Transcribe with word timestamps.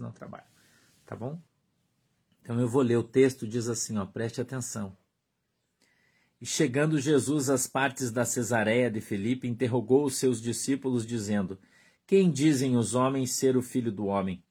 não 0.00 0.12
trabalham. 0.12 0.46
Tá 1.06 1.14
bom? 1.14 1.40
Então 2.42 2.58
eu 2.60 2.68
vou 2.68 2.82
ler 2.82 2.96
o 2.96 3.02
texto, 3.02 3.46
diz 3.46 3.68
assim, 3.68 3.98
ó, 3.98 4.06
preste 4.06 4.40
atenção. 4.40 4.96
E 6.40 6.46
chegando 6.46 6.98
Jesus 6.98 7.50
às 7.50 7.66
partes 7.66 8.10
da 8.10 8.24
Cesareia 8.24 8.90
de 8.90 9.00
Filipe, 9.00 9.46
interrogou 9.46 10.04
os 10.04 10.16
seus 10.16 10.40
discípulos, 10.40 11.06
dizendo: 11.06 11.58
Quem 12.06 12.30
dizem 12.30 12.78
os 12.78 12.94
homens 12.94 13.32
ser 13.32 13.58
o 13.58 13.62
filho 13.62 13.92
do 13.92 14.06
homem? 14.06 14.42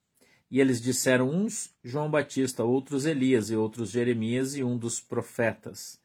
E 0.51 0.59
eles 0.59 0.79
disseram: 0.79 1.29
uns 1.31 1.75
João 1.83 2.09
Batista, 2.09 2.63
outros 2.63 3.05
Elias, 3.05 3.49
e 3.49 3.55
outros 3.55 3.89
Jeremias, 3.89 4.55
e 4.55 4.63
um 4.63 4.77
dos 4.77 5.01
profetas. 5.01 5.99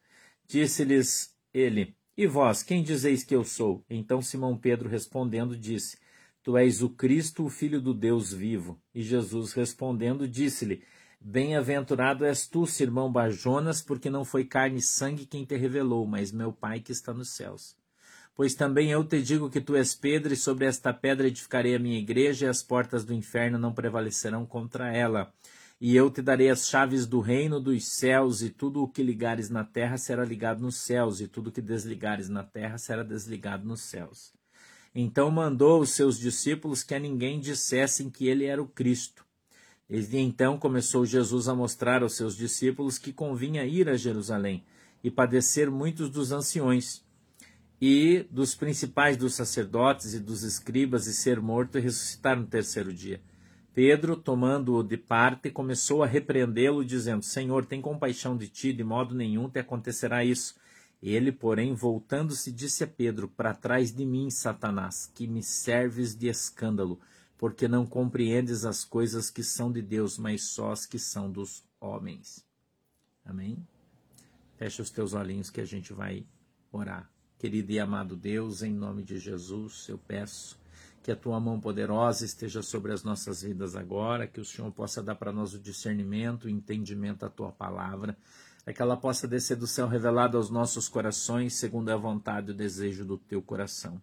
Disse-lhes 0.47 1.35
ele: 1.53 1.95
E 2.17 2.25
vós, 2.25 2.63
quem 2.63 2.81
dizeis 2.81 3.23
que 3.23 3.35
eu 3.35 3.43
sou? 3.43 3.85
Então 3.87 4.23
Simão 4.23 4.57
Pedro 4.57 4.89
respondendo 4.89 5.55
disse: 5.55 5.97
Tu 6.45 6.55
és 6.59 6.83
o 6.83 6.89
Cristo, 6.91 7.43
o 7.43 7.49
Filho 7.49 7.81
do 7.81 7.91
Deus 7.91 8.31
vivo. 8.31 8.79
E 8.93 9.01
Jesus 9.01 9.53
respondendo 9.53 10.27
disse-lhe: 10.27 10.83
Bem-aventurado 11.19 12.23
és 12.23 12.47
tu, 12.47 12.67
Simão 12.67 13.11
Bajonas, 13.11 13.81
porque 13.81 14.11
não 14.11 14.23
foi 14.23 14.45
carne 14.45 14.77
e 14.77 14.81
sangue 14.83 15.25
quem 15.25 15.43
te 15.43 15.57
revelou, 15.57 16.05
mas 16.05 16.31
meu 16.31 16.53
Pai 16.53 16.81
que 16.81 16.91
está 16.91 17.11
nos 17.11 17.29
céus. 17.29 17.75
Pois 18.35 18.53
também 18.53 18.91
eu 18.91 19.03
te 19.03 19.23
digo 19.23 19.49
que 19.49 19.59
tu 19.59 19.75
és 19.75 19.95
Pedro, 19.95 20.33
e 20.33 20.37
sobre 20.37 20.67
esta 20.67 20.93
pedra 20.93 21.25
edificarei 21.25 21.73
a 21.73 21.79
minha 21.79 21.97
igreja, 21.97 22.45
e 22.45 22.49
as 22.49 22.61
portas 22.61 23.03
do 23.03 23.11
inferno 23.11 23.57
não 23.57 23.73
prevalecerão 23.73 24.45
contra 24.45 24.95
ela. 24.95 25.33
E 25.81 25.95
eu 25.95 26.11
te 26.11 26.21
darei 26.21 26.51
as 26.51 26.69
chaves 26.69 27.07
do 27.07 27.21
reino 27.21 27.59
dos 27.59 27.87
céus, 27.87 28.43
e 28.43 28.51
tudo 28.51 28.83
o 28.83 28.87
que 28.87 29.01
ligares 29.01 29.49
na 29.49 29.63
terra 29.63 29.97
será 29.97 30.23
ligado 30.23 30.61
nos 30.61 30.77
céus, 30.77 31.21
e 31.21 31.27
tudo 31.27 31.47
o 31.47 31.51
que 31.51 31.59
desligares 31.59 32.29
na 32.29 32.43
terra 32.43 32.77
será 32.77 33.01
desligado 33.01 33.67
nos 33.67 33.81
céus. 33.81 34.31
Então 34.95 35.29
mandou 35.29 35.81
os 35.81 35.89
seus 35.89 36.17
discípulos 36.17 36.81
que 36.81 36.95
a 36.95 36.99
ninguém 36.99 37.37
dissessem 37.37 38.09
que 38.09 38.29
ele 38.29 38.45
era 38.45 38.63
o 38.63 38.67
Cristo. 38.67 39.25
Desde 39.89 40.17
então 40.17 40.57
começou 40.57 41.05
Jesus 41.05 41.49
a 41.49 41.53
mostrar 41.53 42.01
aos 42.01 42.15
seus 42.15 42.35
discípulos 42.35 42.97
que 42.97 43.11
convinha 43.11 43.65
ir 43.65 43.89
a 43.89 43.97
Jerusalém 43.97 44.63
e 45.03 45.11
padecer 45.11 45.69
muitos 45.69 46.09
dos 46.09 46.31
anciões 46.31 47.03
e 47.79 48.25
dos 48.31 48.55
principais 48.55 49.17
dos 49.17 49.35
sacerdotes 49.35 50.13
e 50.13 50.19
dos 50.19 50.43
escribas 50.43 51.07
e 51.07 51.13
ser 51.13 51.41
morto 51.41 51.77
e 51.77 51.81
ressuscitar 51.81 52.39
no 52.39 52.47
terceiro 52.47 52.93
dia. 52.93 53.21
Pedro, 53.73 54.15
tomando-o 54.15 54.81
de 54.81 54.95
parte, 54.95 55.51
começou 55.51 56.01
a 56.01 56.07
repreendê-lo, 56.07 56.85
dizendo: 56.85 57.23
Senhor, 57.23 57.65
tem 57.65 57.81
compaixão 57.81 58.37
de 58.37 58.47
ti, 58.47 58.71
de 58.71 58.85
modo 58.85 59.13
nenhum 59.13 59.49
te 59.49 59.59
acontecerá 59.59 60.23
isso. 60.23 60.55
Ele, 61.07 61.31
porém, 61.31 61.73
voltando-se, 61.75 62.51
disse 62.51 62.83
a 62.83 62.87
Pedro: 62.87 63.27
Para 63.27 63.53
trás 63.53 63.93
de 63.93 64.05
mim, 64.05 64.31
Satanás, 64.31 65.05
que 65.13 65.27
me 65.27 65.43
serves 65.43 66.15
de 66.15 66.27
escândalo 66.27 66.99
porque 67.37 67.67
não 67.67 67.85
compreendes 67.85 68.65
as 68.65 68.83
coisas 68.83 69.29
que 69.29 69.43
são 69.43 69.71
de 69.71 69.81
Deus, 69.81 70.17
mas 70.17 70.45
só 70.45 70.71
as 70.71 70.85
que 70.85 70.97
são 70.97 71.31
dos 71.31 71.63
homens. 71.79 72.43
Amém? 73.23 73.57
Fecha 74.57 74.81
os 74.81 74.89
teus 74.89 75.13
olhinhos 75.13 75.51
que 75.51 75.61
a 75.61 75.65
gente 75.65 75.93
vai 75.93 76.25
orar. 76.71 77.07
Querido 77.37 77.71
e 77.71 77.79
amado 77.79 78.15
Deus, 78.15 78.63
em 78.63 78.73
nome 78.73 79.03
de 79.03 79.19
Jesus, 79.19 79.87
eu 79.89 79.97
peço 79.97 80.57
que 81.03 81.11
a 81.11 81.15
tua 81.15 81.39
mão 81.39 81.59
poderosa 81.59 82.25
esteja 82.25 82.63
sobre 82.63 82.91
as 82.91 83.03
nossas 83.03 83.43
vidas 83.43 83.75
agora, 83.75 84.25
que 84.25 84.39
o 84.39 84.45
Senhor 84.45 84.71
possa 84.71 85.03
dar 85.03 85.13
para 85.13 85.31
nós 85.31 85.53
o 85.53 85.59
discernimento, 85.59 86.45
o 86.45 86.49
entendimento 86.49 87.19
da 87.19 87.29
tua 87.29 87.51
palavra, 87.51 88.17
é 88.65 88.73
que 88.73 88.81
ela 88.81 88.97
possa 88.97 89.27
descer 89.27 89.55
do 89.55 89.67
céu 89.67 89.87
revelada 89.87 90.37
aos 90.37 90.49
nossos 90.49 90.89
corações, 90.89 91.55
segundo 91.55 91.89
a 91.89 91.95
vontade 91.95 92.49
e 92.49 92.51
o 92.51 92.57
desejo 92.57 93.05
do 93.05 93.17
teu 93.17 93.41
coração. 93.41 94.01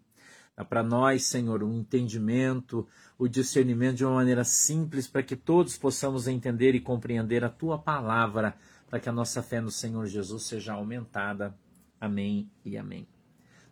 Dá 0.57 0.65
para 0.65 0.83
nós, 0.83 1.25
Senhor, 1.25 1.63
um 1.63 1.73
entendimento, 1.73 2.87
o 3.19 3.27
discernimento 3.27 3.97
de 3.97 4.05
uma 4.05 4.15
maneira 4.15 4.45
simples, 4.45 5.09
para 5.09 5.23
que 5.23 5.35
todos 5.35 5.77
possamos 5.77 6.29
entender 6.29 6.75
e 6.75 6.81
compreender 6.81 7.43
a 7.45 7.49
tua 7.49 7.79
palavra, 7.79 8.55
para 8.89 9.01
que 9.01 9.09
a 9.09 9.13
nossa 9.13 9.43
fé 9.43 9.61
no 9.61 9.71
Senhor 9.71 10.07
Jesus 10.07 10.45
seja 10.45 10.75
aumentada. 10.75 11.57
Amém 12.01 12.51
e 12.65 12.77
amém. 12.77 13.09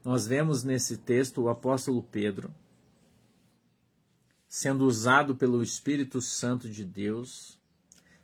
Nós 0.04 0.26
vemos 0.26 0.64
nesse 0.64 0.96
texto 0.96 1.42
o 1.42 1.48
apóstolo 1.48 2.02
Pedro 2.02 2.50
sendo 4.50 4.84
usado 4.84 5.36
pelo 5.36 5.62
Espírito 5.62 6.20
Santo 6.20 6.68
de 6.68 6.84
Deus, 6.84 7.59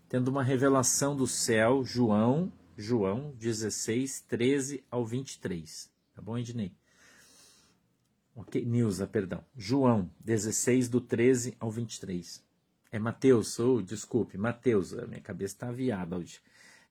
tendo 0.08 0.28
uma 0.28 0.42
revelação 0.42 1.16
do 1.16 1.26
céu, 1.26 1.84
João, 1.84 2.52
João 2.76 3.32
16, 3.38 4.22
13 4.22 4.84
ao 4.90 5.04
23. 5.04 5.90
Tá 6.14 6.22
bom, 6.22 6.38
Ednei? 6.38 6.72
Ok, 8.34 8.64
Nilza, 8.64 9.06
perdão. 9.06 9.44
João, 9.56 10.10
16, 10.20 10.88
do 10.88 11.00
13 11.00 11.56
ao 11.58 11.70
23. 11.70 12.44
É 12.92 12.98
Mateus, 12.98 13.58
ou 13.58 13.78
oh, 13.78 13.82
desculpe, 13.82 14.38
Mateus, 14.38 14.92
a 14.92 15.06
minha 15.06 15.20
cabeça 15.20 15.54
está 15.54 15.68
aviada 15.68 16.16
hoje. 16.16 16.40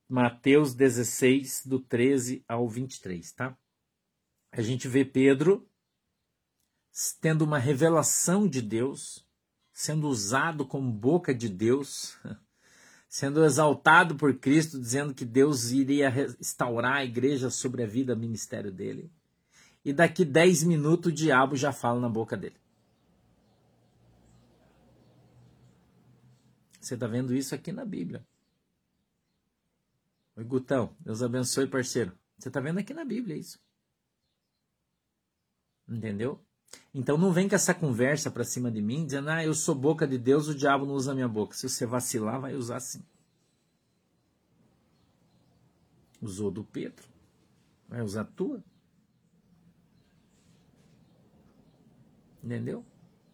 Mateus 0.10 0.74
16, 0.74 1.64
do 1.66 1.80
13 1.80 2.44
ao 2.48 2.68
23, 2.68 3.32
tá? 3.32 3.58
A 4.52 4.62
gente 4.62 4.88
vê 4.88 5.04
Pedro 5.04 5.68
tendo 7.20 7.44
uma 7.44 7.60
revelação 7.60 8.48
de 8.48 8.62
Deus, 8.62 9.28
sendo 9.74 10.08
usado 10.08 10.66
como 10.66 10.92
boca 10.92 11.34
de 11.34 11.50
Deus, 11.50 12.18
sendo 13.16 13.46
exaltado 13.46 14.16
por 14.16 14.34
Cristo, 14.36 14.80
dizendo 14.80 15.14
que 15.14 15.24
Deus 15.24 15.72
iria 15.72 16.10
restaurar 16.10 16.98
a 16.98 17.06
igreja 17.06 17.50
sobre 17.50 17.84
a 17.84 17.88
vida, 17.88 18.16
ministério 18.16 18.72
dele 18.72 19.10
e 19.86 19.94
daqui 19.94 20.26
10 20.26 20.64
minutos 20.64 21.12
o 21.12 21.16
diabo 21.16 21.56
já 21.56 21.72
fala 21.72 22.00
na 22.00 22.10
boca 22.10 22.36
dele. 22.36 22.60
Você 26.82 26.96
está 26.96 27.08
vendo 27.08 27.34
isso 27.34 27.54
aqui 27.54 27.72
na 27.72 27.86
Bíblia. 27.86 28.26
Oi, 30.36 30.44
Gutão. 30.44 30.96
Deus 31.00 31.22
abençoe, 31.22 31.68
parceiro. 31.68 32.18
Você 32.38 32.50
está 32.50 32.60
vendo 32.60 32.80
aqui 32.80 32.94
na 32.94 33.06
Bíblia 33.06 33.38
isso. 33.38 33.60
Entendeu? 35.88 36.44
Então 36.94 37.18
não 37.18 37.32
vem 37.32 37.50
com 37.50 37.56
essa 37.56 37.74
conversa 37.74 38.32
para 38.32 38.44
cima 38.44 38.72
de 38.72 38.82
mim, 38.82 39.06
dizendo, 39.06 39.30
ah, 39.30 39.44
eu 39.44 39.54
sou 39.54 39.76
boca 39.76 40.08
de 40.08 40.18
Deus, 40.18 40.48
o 40.48 40.56
diabo 40.56 40.86
não 40.86 40.94
usa 40.94 41.14
minha 41.14 41.28
boca. 41.28 41.56
Se 41.56 41.68
você 41.68 41.86
vacilar, 41.86 42.40
vai 42.40 42.56
usar 42.56 42.80
sim. 42.80 43.04
Usou 46.22 46.50
do 46.50 46.64
Pedro. 46.64 47.08
Vai 47.88 48.02
usar 48.02 48.22
a 48.22 48.26
tua. 48.26 48.64
Entendeu? 52.44 52.86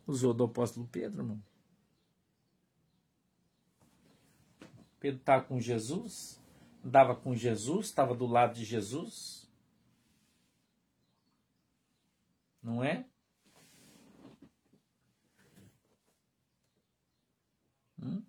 Usou 0.07 0.33
do 0.33 0.43
apóstolo 0.43 0.87
Pedro, 0.91 1.21
irmão. 1.21 1.43
Pedro 4.99 5.19
estava 5.19 5.43
com 5.43 5.59
Jesus, 5.59 6.39
andava 6.85 7.15
com 7.15 7.35
Jesus, 7.35 7.87
estava 7.87 8.13
do 8.13 8.27
lado 8.27 8.53
de 8.53 8.63
Jesus. 8.63 9.49
Não 12.61 12.83
é? 12.83 13.05
Hum? 18.01 18.23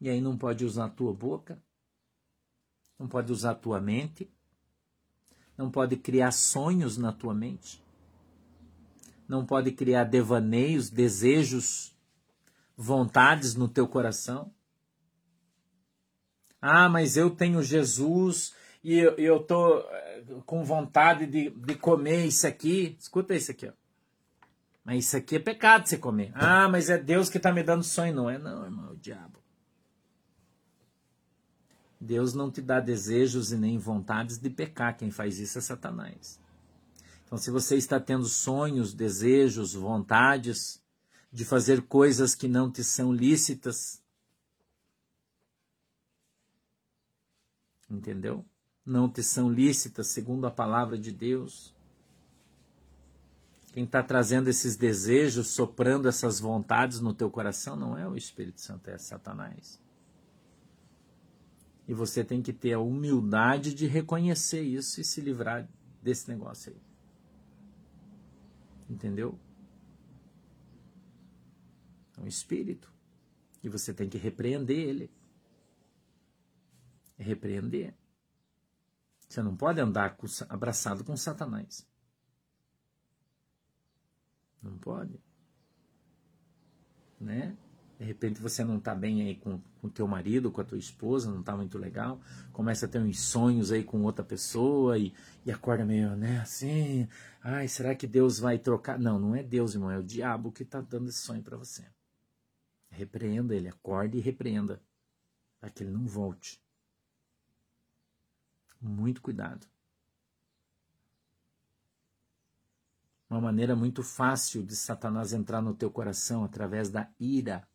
E 0.00 0.08
aí 0.08 0.20
não 0.20 0.36
pode 0.36 0.64
usar 0.64 0.86
a 0.86 0.90
tua 0.90 1.12
boca, 1.12 1.62
não 2.98 3.08
pode 3.08 3.32
usar 3.32 3.52
a 3.52 3.54
tua 3.54 3.80
mente, 3.80 4.30
não 5.56 5.70
pode 5.70 5.96
criar 5.96 6.32
sonhos 6.32 6.96
na 6.96 7.12
tua 7.12 7.34
mente 7.34 7.82
não 9.32 9.46
pode 9.46 9.72
criar 9.72 10.04
devaneios, 10.04 10.90
desejos, 10.90 11.96
vontades 12.76 13.54
no 13.54 13.66
teu 13.66 13.88
coração. 13.88 14.52
Ah, 16.60 16.86
mas 16.86 17.16
eu 17.16 17.30
tenho 17.30 17.62
Jesus 17.62 18.54
e 18.84 18.98
eu, 18.98 19.16
eu 19.16 19.42
tô 19.42 19.78
eh, 19.78 20.24
com 20.44 20.62
vontade 20.62 21.26
de, 21.26 21.48
de 21.48 21.74
comer 21.74 22.26
isso 22.26 22.46
aqui. 22.46 22.94
Escuta 23.00 23.34
isso 23.34 23.50
aqui, 23.50 23.66
ó. 23.66 23.72
Mas 24.84 25.06
isso 25.06 25.16
aqui 25.16 25.36
é 25.36 25.38
pecado 25.38 25.88
você 25.88 25.96
comer. 25.96 26.32
Ah, 26.34 26.68
mas 26.68 26.90
é 26.90 26.98
Deus 26.98 27.30
que 27.30 27.36
está 27.36 27.52
me 27.52 27.62
dando 27.62 27.84
sonho. 27.84 28.14
Não 28.14 28.28
é 28.28 28.38
não, 28.38 28.64
irmão, 28.64 28.88
é 28.88 28.92
o 28.92 28.96
diabo. 28.96 29.38
Deus 32.00 32.34
não 32.34 32.50
te 32.50 32.60
dá 32.60 32.80
desejos 32.80 33.52
e 33.52 33.56
nem 33.56 33.78
vontades 33.78 34.38
de 34.38 34.50
pecar. 34.50 34.96
Quem 34.96 35.10
faz 35.10 35.38
isso 35.38 35.58
é 35.58 35.60
Satanás. 35.60 36.40
Então, 37.24 37.38
se 37.38 37.50
você 37.50 37.76
está 37.76 38.00
tendo 38.00 38.26
sonhos, 38.26 38.92
desejos, 38.92 39.72
vontades 39.72 40.82
de 41.32 41.44
fazer 41.44 41.82
coisas 41.82 42.34
que 42.34 42.48
não 42.48 42.70
te 42.70 42.82
são 42.82 43.12
lícitas, 43.12 44.02
entendeu? 47.88 48.44
Não 48.84 49.08
te 49.08 49.22
são 49.22 49.50
lícitas 49.50 50.08
segundo 50.08 50.46
a 50.46 50.50
palavra 50.50 50.98
de 50.98 51.12
Deus. 51.12 51.72
Quem 53.72 53.84
está 53.84 54.02
trazendo 54.02 54.48
esses 54.48 54.76
desejos, 54.76 55.48
soprando 55.48 56.06
essas 56.06 56.38
vontades 56.38 57.00
no 57.00 57.14
teu 57.14 57.30
coração, 57.30 57.74
não 57.74 57.96
é 57.96 58.06
o 58.06 58.14
Espírito 58.14 58.60
Santo, 58.60 58.88
é 58.90 58.98
Satanás. 58.98 59.80
E 61.88 61.94
você 61.94 62.22
tem 62.22 62.42
que 62.42 62.52
ter 62.52 62.74
a 62.74 62.78
humildade 62.78 63.74
de 63.74 63.86
reconhecer 63.86 64.60
isso 64.60 65.00
e 65.00 65.04
se 65.04 65.22
livrar 65.22 65.66
desse 66.02 66.28
negócio 66.28 66.72
aí. 66.72 66.80
Entendeu? 68.90 69.38
É 72.18 72.20
um 72.20 72.26
espírito. 72.26 72.92
E 73.62 73.70
você 73.70 73.94
tem 73.94 74.06
que 74.06 74.18
repreender 74.18 74.78
ele. 74.78 75.10
Repreender. 77.16 77.94
Você 79.26 79.42
não 79.42 79.56
pode 79.56 79.80
andar 79.80 80.14
abraçado 80.50 81.04
com 81.04 81.16
Satanás. 81.16 81.90
Não 84.62 84.78
pode. 84.78 85.18
Né? 87.20 87.56
De 87.98 88.04
repente 88.04 88.40
você 88.40 88.64
não 88.64 88.78
está 88.78 88.94
bem 88.94 89.22
aí 89.22 89.36
com 89.36 89.60
o 89.80 89.88
teu 89.88 90.08
marido, 90.08 90.50
com 90.50 90.60
a 90.60 90.64
tua 90.64 90.76
esposa, 90.76 91.30
não 91.30 91.38
está 91.38 91.56
muito 91.56 91.78
legal, 91.78 92.20
começa 92.52 92.86
a 92.86 92.88
ter 92.88 92.98
uns 92.98 93.20
sonhos 93.20 93.70
aí 93.70 93.84
com 93.84 94.02
outra 94.02 94.24
pessoa 94.24 94.98
e, 94.98 95.14
e 95.46 95.52
acorda 95.52 95.84
meio, 95.84 96.16
né, 96.16 96.40
assim, 96.40 97.08
ai, 97.40 97.68
será 97.68 97.94
que 97.94 98.06
Deus 98.06 98.40
vai 98.40 98.58
trocar? 98.58 98.98
Não, 98.98 99.20
não 99.20 99.36
é 99.36 99.42
Deus, 99.42 99.74
irmão, 99.74 99.88
é 99.88 99.98
o 99.98 100.02
diabo 100.02 100.50
que 100.50 100.64
está 100.64 100.80
dando 100.80 101.10
esse 101.10 101.18
sonho 101.18 101.44
para 101.44 101.56
você. 101.56 101.84
Repreenda 102.90 103.54
ele, 103.54 103.68
acorde 103.68 104.18
e 104.18 104.20
repreenda, 104.20 104.82
para 105.60 105.70
que 105.70 105.84
ele 105.84 105.92
não 105.92 106.04
volte. 106.04 106.60
Muito 108.80 109.22
cuidado. 109.22 109.71
Uma 113.32 113.40
maneira 113.40 113.74
muito 113.74 114.02
fácil 114.02 114.62
de 114.62 114.76
Satanás 114.76 115.32
entrar 115.32 115.62
no 115.62 115.72
teu 115.72 115.90
coração 115.90 116.44
através 116.44 116.90
da 116.90 117.10
ira 117.18 117.66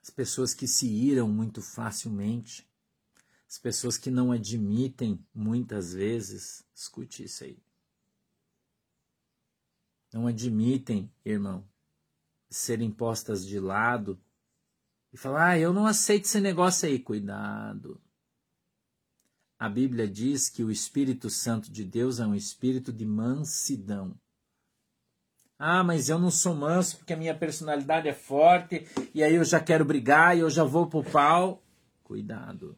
as 0.00 0.08
pessoas 0.08 0.54
que 0.54 0.68
se 0.68 0.86
iram 0.86 1.28
muito 1.28 1.60
facilmente, 1.60 2.64
as 3.48 3.58
pessoas 3.58 3.98
que 3.98 4.08
não 4.08 4.30
admitem 4.30 5.18
muitas 5.34 5.94
vezes, 5.94 6.64
escute 6.72 7.24
isso 7.24 7.42
aí. 7.42 7.58
Não 10.12 10.28
admitem, 10.28 11.10
irmão, 11.24 11.68
serem 12.48 12.92
postas 12.92 13.44
de 13.44 13.58
lado 13.58 14.16
e 15.12 15.16
falar: 15.16 15.48
ah, 15.48 15.58
eu 15.58 15.72
não 15.72 15.86
aceito 15.86 16.26
esse 16.26 16.40
negócio 16.40 16.88
aí. 16.88 17.00
Cuidado. 17.00 18.00
A 19.58 19.68
Bíblia 19.68 20.06
diz 20.06 20.50
que 20.50 20.62
o 20.62 20.70
Espírito 20.70 21.30
Santo 21.30 21.70
de 21.70 21.82
Deus 21.82 22.20
é 22.20 22.26
um 22.26 22.34
espírito 22.34 22.92
de 22.92 23.06
mansidão. 23.06 24.14
Ah, 25.58 25.82
mas 25.82 26.10
eu 26.10 26.18
não 26.18 26.30
sou 26.30 26.54
manso 26.54 26.98
porque 26.98 27.14
a 27.14 27.16
minha 27.16 27.34
personalidade 27.34 28.06
é 28.06 28.12
forte 28.12 28.86
e 29.14 29.22
aí 29.22 29.34
eu 29.34 29.44
já 29.44 29.58
quero 29.58 29.86
brigar 29.86 30.36
e 30.36 30.40
eu 30.40 30.50
já 30.50 30.62
vou 30.62 30.86
pro 30.86 31.02
pau. 31.02 31.62
Cuidado. 32.04 32.76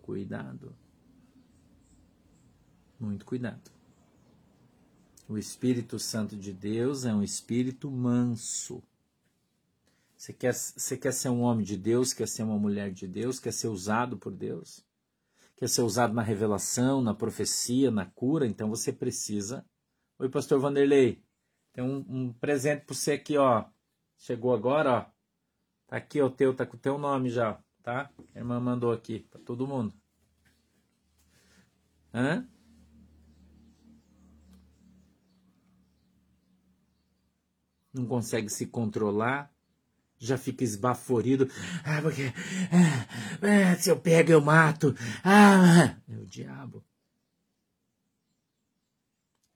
Cuidado. 0.00 0.74
Muito 2.98 3.26
cuidado. 3.26 3.70
O 5.28 5.36
Espírito 5.36 5.98
Santo 5.98 6.36
de 6.36 6.52
Deus 6.52 7.04
é 7.04 7.12
um 7.12 7.22
espírito 7.22 7.90
manso. 7.90 8.82
Você 10.22 10.32
quer, 10.32 10.54
você 10.54 10.96
quer 10.96 11.12
ser 11.12 11.30
um 11.30 11.40
homem 11.40 11.66
de 11.66 11.76
Deus, 11.76 12.12
quer 12.12 12.28
ser 12.28 12.44
uma 12.44 12.56
mulher 12.56 12.92
de 12.92 13.08
Deus, 13.08 13.40
quer 13.40 13.52
ser 13.52 13.66
usado 13.66 14.16
por 14.16 14.30
Deus, 14.30 14.86
quer 15.56 15.68
ser 15.68 15.82
usado 15.82 16.14
na 16.14 16.22
revelação, 16.22 17.02
na 17.02 17.12
profecia, 17.12 17.90
na 17.90 18.06
cura, 18.06 18.46
então 18.46 18.70
você 18.70 18.92
precisa 18.92 19.66
Oi, 20.20 20.28
pastor 20.28 20.60
Vanderlei. 20.60 21.24
Tem 21.72 21.82
um, 21.82 22.06
um 22.08 22.32
presente 22.34 22.84
para 22.84 22.94
você 22.94 23.14
aqui, 23.14 23.36
ó. 23.36 23.64
Chegou 24.16 24.54
agora, 24.54 24.92
ó. 24.92 25.00
Tá 25.88 25.96
aqui 25.96 26.22
o 26.22 26.30
teu, 26.30 26.54
tá 26.54 26.64
com 26.64 26.76
o 26.76 26.80
teu 26.80 26.98
nome 26.98 27.28
já, 27.28 27.60
tá? 27.82 28.08
A 28.32 28.38
irmã 28.38 28.60
mandou 28.60 28.92
aqui 28.92 29.26
para 29.28 29.40
todo 29.40 29.66
mundo. 29.66 29.92
Hã? 32.14 32.48
Não 37.92 38.06
consegue 38.06 38.48
se 38.48 38.68
controlar, 38.68 39.51
já 40.24 40.38
fica 40.38 40.62
esbaforido. 40.62 41.48
Ah, 41.84 42.00
porque 42.00 42.32
ah, 42.72 43.72
ah, 43.72 43.76
se 43.76 43.90
eu 43.90 43.98
pego 43.98 44.30
eu 44.30 44.40
mato. 44.40 44.94
Ah, 45.24 45.96
é 46.08 46.16
o 46.16 46.26
diabo. 46.26 46.84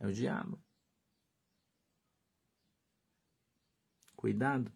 É 0.00 0.06
o 0.06 0.12
diabo. 0.12 0.60
Cuidado. 4.16 4.72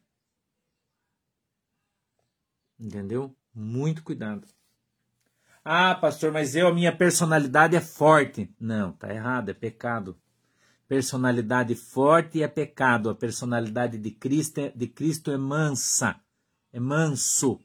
Entendeu? 2.79 3.37
Muito 3.53 4.03
cuidado. 4.03 4.47
Ah, 5.65 5.95
pastor, 5.95 6.33
mas 6.33 6.55
eu, 6.55 6.69
a 6.69 6.73
minha 6.73 6.97
personalidade 6.97 7.77
é 7.77 7.81
forte. 7.81 8.55
Não, 8.59 8.93
tá 8.93 9.13
errado, 9.13 9.51
é 9.51 9.55
pecado. 9.55 10.19
Personalidade 10.91 11.77
forte 11.77 12.43
é 12.43 12.49
pecado. 12.49 13.11
A 13.11 13.15
personalidade 13.15 13.97
de 13.97 14.11
Cristo 14.11 14.59
é, 14.59 14.71
de 14.71 14.89
Cristo 14.89 15.31
é 15.31 15.39
mansa, 15.39 16.21
é 16.73 16.81
manso. 16.81 17.61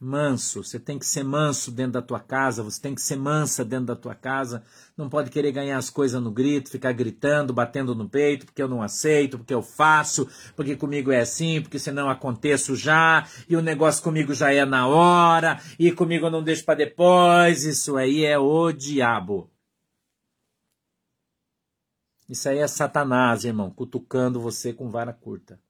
Manso, 0.00 0.64
você 0.64 0.80
tem 0.80 0.98
que 0.98 1.04
ser 1.04 1.22
manso 1.22 1.70
dentro 1.70 1.92
da 1.92 2.02
tua 2.02 2.18
casa, 2.18 2.62
você 2.62 2.80
tem 2.80 2.94
que 2.94 3.02
ser 3.02 3.16
mansa 3.16 3.62
dentro 3.62 3.86
da 3.86 3.96
tua 3.96 4.14
casa, 4.14 4.64
não 4.96 5.10
pode 5.10 5.30
querer 5.30 5.52
ganhar 5.52 5.76
as 5.76 5.90
coisas 5.90 6.22
no 6.22 6.30
grito, 6.30 6.70
ficar 6.70 6.92
gritando, 6.92 7.52
batendo 7.52 7.94
no 7.94 8.08
peito, 8.08 8.46
porque 8.46 8.62
eu 8.62 8.68
não 8.68 8.82
aceito, 8.82 9.36
porque 9.36 9.52
eu 9.52 9.60
faço, 9.60 10.26
porque 10.56 10.74
comigo 10.74 11.12
é 11.12 11.20
assim, 11.20 11.60
porque 11.60 11.78
senão 11.78 12.08
aconteço 12.08 12.74
já, 12.74 13.28
e 13.46 13.54
o 13.54 13.60
negócio 13.60 14.02
comigo 14.02 14.32
já 14.32 14.50
é 14.50 14.64
na 14.64 14.86
hora, 14.88 15.60
e 15.78 15.92
comigo 15.92 16.26
eu 16.26 16.30
não 16.30 16.42
deixo 16.42 16.64
para 16.64 16.78
depois, 16.78 17.64
isso 17.64 17.98
aí 17.98 18.24
é 18.24 18.38
o 18.38 18.72
diabo. 18.72 19.50
Isso 22.26 22.48
aí 22.48 22.58
é 22.58 22.66
Satanás, 22.66 23.44
irmão, 23.44 23.70
cutucando 23.70 24.40
você 24.40 24.72
com 24.72 24.88
vara 24.88 25.12
curta. 25.12 25.60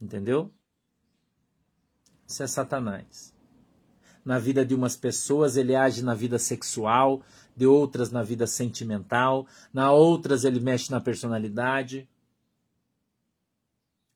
Entendeu? 0.00 0.52
Isso 2.30 2.44
é 2.44 2.46
Satanás. 2.46 3.34
Na 4.24 4.38
vida 4.38 4.64
de 4.64 4.72
umas 4.72 4.94
pessoas, 4.94 5.56
ele 5.56 5.74
age 5.74 6.00
na 6.00 6.14
vida 6.14 6.38
sexual, 6.38 7.22
de 7.56 7.66
outras 7.66 8.12
na 8.12 8.22
vida 8.22 8.46
sentimental, 8.46 9.48
na 9.74 9.90
outras 9.90 10.44
ele 10.44 10.60
mexe 10.60 10.92
na 10.92 11.00
personalidade. 11.00 12.08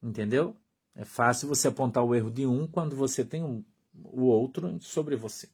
Entendeu? 0.01 0.57
É 0.95 1.05
fácil 1.05 1.49
você 1.49 1.67
apontar 1.67 2.05
o 2.05 2.15
erro 2.15 2.31
de 2.31 2.47
um 2.47 2.69
quando 2.69 2.95
você 2.95 3.25
tem 3.25 3.43
um, 3.43 3.65
o 3.93 4.27
outro 4.27 4.79
sobre 4.81 5.17
você. 5.17 5.49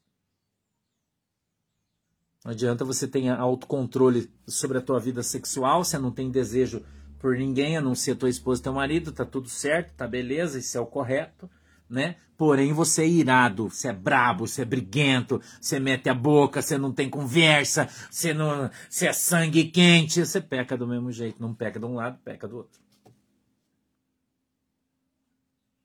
Não 2.45 2.53
adianta 2.53 2.85
você 2.85 3.09
ter 3.09 3.27
autocontrole 3.29 4.31
sobre 4.47 4.77
a 4.77 4.83
tua 4.83 5.01
vida 5.01 5.23
sexual, 5.23 5.83
você 5.83 5.97
não 5.97 6.11
tem 6.11 6.31
desejo 6.31 6.85
por 7.19 7.39
ninguém, 7.39 7.79
a 7.79 7.81
não 7.81 7.95
ser 7.95 8.17
tua 8.17 8.29
esposa 8.29 8.61
e 8.61 8.65
teu 8.65 8.75
marido, 8.75 9.13
tá 9.13 9.25
tudo 9.25 9.49
certo, 9.49 9.95
tá 9.95 10.07
beleza, 10.07 10.59
isso 10.59 10.77
é 10.77 10.81
o 10.81 10.87
correto 10.87 11.49
né? 11.91 12.17
Porém, 12.37 12.73
você 12.73 13.03
é 13.03 13.09
irado, 13.09 13.69
você 13.69 13.89
é 13.89 13.93
brabo, 13.93 14.47
você 14.47 14.63
é 14.63 14.65
briguento, 14.65 15.43
você 15.61 15.81
mete 15.81 16.09
a 16.09 16.15
boca, 16.15 16.63
você 16.63 16.79
não 16.79 16.93
tem 16.93 17.11
conversa, 17.11 17.89
você, 18.09 18.33
não, 18.33 18.71
você 18.89 19.09
é 19.09 19.13
sangue 19.13 19.65
quente, 19.65 20.25
você 20.25 20.41
peca 20.41 20.77
do 20.77 20.87
mesmo 20.87 21.11
jeito. 21.11 21.43
Não 21.43 21.53
peca 21.53 21.79
de 21.79 21.85
um 21.85 21.97
lado, 21.97 22.19
peca 22.25 22.49
do 22.49 22.59
outro. 22.59 22.81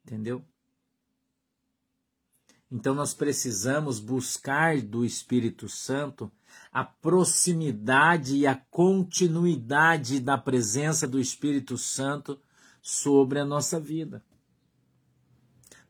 Entendeu? 0.05 0.45
Então 2.71 2.93
nós 2.93 3.13
precisamos 3.13 3.99
buscar 3.99 4.79
do 4.81 5.03
Espírito 5.03 5.67
Santo 5.67 6.31
a 6.71 6.83
proximidade 6.83 8.35
e 8.37 8.47
a 8.47 8.55
continuidade 8.55 10.19
da 10.19 10.37
presença 10.37 11.07
do 11.07 11.19
Espírito 11.19 11.77
Santo 11.77 12.39
sobre 12.81 13.39
a 13.39 13.45
nossa 13.45 13.79
vida. 13.79 14.23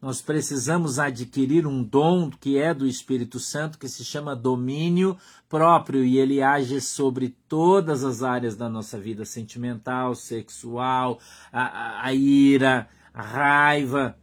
Nós 0.05 0.21
precisamos 0.21 0.99
adquirir 0.99 1.65
um 1.65 1.83
dom 1.83 2.29
que 2.29 2.59
é 2.59 2.75
do 2.75 2.85
Espírito 2.85 3.39
Santo, 3.39 3.79
que 3.79 3.89
se 3.89 4.05
chama 4.05 4.35
domínio 4.35 5.17
próprio, 5.49 6.05
e 6.05 6.19
ele 6.19 6.43
age 6.43 6.79
sobre 6.79 7.29
todas 7.49 8.03
as 8.03 8.21
áreas 8.21 8.55
da 8.55 8.69
nossa 8.69 8.99
vida 8.99 9.25
sentimental, 9.25 10.13
sexual, 10.13 11.19
a, 11.51 11.63
a, 11.63 12.05
a 12.05 12.13
ira, 12.13 12.87
a 13.11 13.23
raiva, 13.23 14.15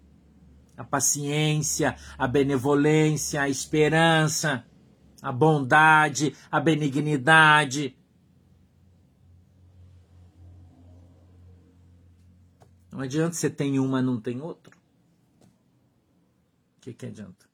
a 0.77 0.85
paciência, 0.85 1.97
a 2.17 2.29
benevolência, 2.29 3.43
a 3.43 3.49
esperança, 3.49 4.65
a 5.21 5.33
bondade, 5.33 6.33
a 6.49 6.61
benignidade. 6.61 7.97
Não 12.93 13.01
adianta 13.01 13.33
você 13.33 13.51
tem 13.51 13.81
uma, 13.81 14.01
não 14.01 14.21
tem 14.21 14.41
outro 14.41 14.82
que, 16.83 16.93
que 16.93 17.07
adianta? 17.07 17.49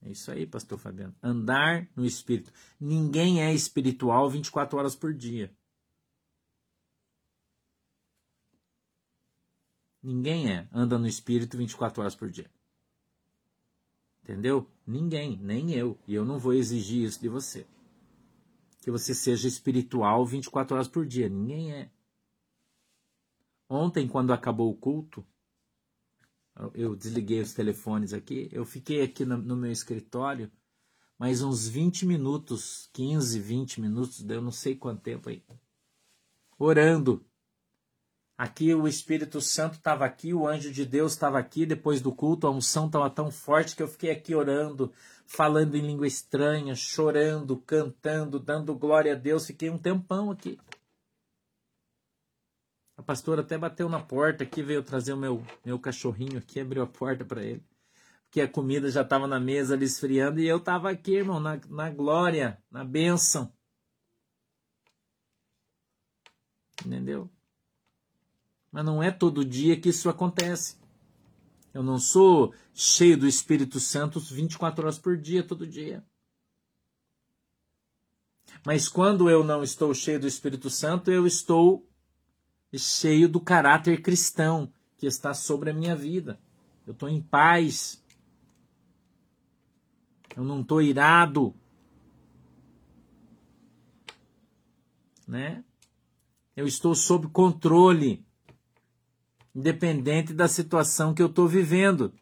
É 0.00 0.10
isso 0.10 0.30
aí, 0.30 0.46
pastor 0.46 0.78
Fabiano. 0.78 1.14
Andar 1.20 1.88
no 1.96 2.06
espírito. 2.06 2.52
Ninguém 2.78 3.42
é 3.42 3.52
espiritual 3.52 4.30
24 4.30 4.78
horas 4.78 4.94
por 4.94 5.12
dia. 5.12 5.52
Ninguém 10.00 10.52
é. 10.52 10.68
Anda 10.72 10.98
no 10.98 11.08
espírito 11.08 11.56
24 11.56 12.00
horas 12.00 12.14
por 12.14 12.30
dia. 12.30 12.50
Entendeu? 14.22 14.70
Ninguém, 14.86 15.36
nem 15.38 15.72
eu. 15.72 15.98
E 16.06 16.14
eu 16.14 16.24
não 16.24 16.38
vou 16.38 16.52
exigir 16.52 17.02
isso 17.02 17.20
de 17.20 17.28
você. 17.28 17.66
que 18.80 18.90
você 18.90 19.14
seja 19.14 19.48
espiritual 19.48 20.24
24 20.26 20.76
horas 20.76 20.88
por 20.88 21.06
dia. 21.06 21.28
Ninguém 21.28 21.72
é. 21.72 21.90
Ontem, 23.66 24.06
quando 24.06 24.32
acabou 24.32 24.70
o 24.70 24.76
culto, 24.76 25.26
eu 26.74 26.94
desliguei 26.94 27.40
os 27.40 27.52
telefones 27.52 28.12
aqui, 28.12 28.48
eu 28.52 28.64
fiquei 28.64 29.02
aqui 29.02 29.24
no, 29.24 29.36
no 29.36 29.56
meu 29.56 29.72
escritório 29.72 30.50
mais 31.18 31.42
uns 31.42 31.68
20 31.68 32.06
minutos, 32.06 32.88
15, 32.92 33.38
20 33.38 33.80
minutos, 33.80 34.22
deu 34.22 34.42
não 34.42 34.50
sei 34.50 34.74
quanto 34.74 35.02
tempo 35.02 35.28
aí, 35.28 35.42
orando. 36.58 37.24
Aqui 38.36 38.74
o 38.74 38.88
Espírito 38.88 39.40
Santo 39.40 39.74
estava 39.74 40.04
aqui, 40.04 40.34
o 40.34 40.46
anjo 40.46 40.72
de 40.72 40.84
Deus 40.84 41.12
estava 41.12 41.38
aqui, 41.38 41.64
depois 41.64 42.00
do 42.00 42.12
culto, 42.12 42.48
a 42.48 42.50
unção 42.50 42.86
estava 42.86 43.08
tão 43.08 43.30
forte 43.30 43.76
que 43.76 43.82
eu 43.82 43.86
fiquei 43.86 44.10
aqui 44.10 44.34
orando, 44.34 44.92
falando 45.24 45.76
em 45.76 45.86
língua 45.86 46.06
estranha, 46.06 46.74
chorando, 46.74 47.56
cantando, 47.58 48.40
dando 48.40 48.74
glória 48.74 49.12
a 49.12 49.16
Deus. 49.16 49.46
Fiquei 49.46 49.70
um 49.70 49.78
tempão 49.78 50.32
aqui. 50.32 50.58
A 52.96 53.02
pastora 53.02 53.40
até 53.40 53.58
bateu 53.58 53.88
na 53.88 54.00
porta 54.00 54.44
aqui, 54.44 54.62
veio 54.62 54.82
trazer 54.82 55.12
o 55.12 55.16
meu, 55.16 55.44
meu 55.64 55.78
cachorrinho 55.78 56.38
aqui, 56.38 56.60
abriu 56.60 56.82
a 56.82 56.86
porta 56.86 57.24
para 57.24 57.42
ele. 57.42 57.64
Porque 58.24 58.40
a 58.40 58.48
comida 58.48 58.90
já 58.90 59.02
estava 59.02 59.26
na 59.26 59.40
mesa 59.40 59.74
ali 59.74 59.84
esfriando 59.84 60.40
e 60.40 60.46
eu 60.46 60.58
estava 60.58 60.90
aqui, 60.90 61.14
irmão, 61.16 61.40
na, 61.40 61.60
na 61.68 61.90
glória, 61.90 62.62
na 62.70 62.84
bênção. 62.84 63.52
Entendeu? 66.84 67.30
Mas 68.70 68.84
não 68.84 69.02
é 69.02 69.10
todo 69.10 69.44
dia 69.44 69.80
que 69.80 69.88
isso 69.88 70.08
acontece. 70.08 70.76
Eu 71.72 71.82
não 71.82 71.98
sou 71.98 72.54
cheio 72.72 73.16
do 73.16 73.26
Espírito 73.26 73.80
Santo 73.80 74.20
24 74.20 74.84
horas 74.84 74.98
por 74.98 75.16
dia, 75.16 75.42
todo 75.42 75.66
dia. 75.66 76.04
Mas 78.64 78.88
quando 78.88 79.28
eu 79.28 79.44
não 79.44 79.62
estou 79.62 79.92
cheio 79.94 80.20
do 80.20 80.26
Espírito 80.26 80.70
Santo, 80.70 81.10
eu 81.10 81.26
estou 81.26 81.88
cheio 82.78 83.28
do 83.28 83.40
caráter 83.40 84.02
cristão 84.02 84.72
que 84.96 85.06
está 85.06 85.34
sobre 85.34 85.70
a 85.70 85.74
minha 85.74 85.94
vida. 85.94 86.38
Eu 86.86 86.92
estou 86.92 87.08
em 87.08 87.20
paz. 87.20 88.02
Eu 90.36 90.44
não 90.44 90.60
estou 90.60 90.82
irado. 90.82 91.54
Né? 95.26 95.64
Eu 96.56 96.66
estou 96.66 96.94
sob 96.94 97.28
controle 97.28 98.24
independente 99.54 100.34
da 100.34 100.48
situação 100.48 101.14
que 101.14 101.22
eu 101.22 101.26
estou 101.26 101.46
vivendo. 101.46 102.12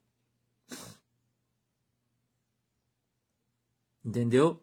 Entendeu? 4.04 4.62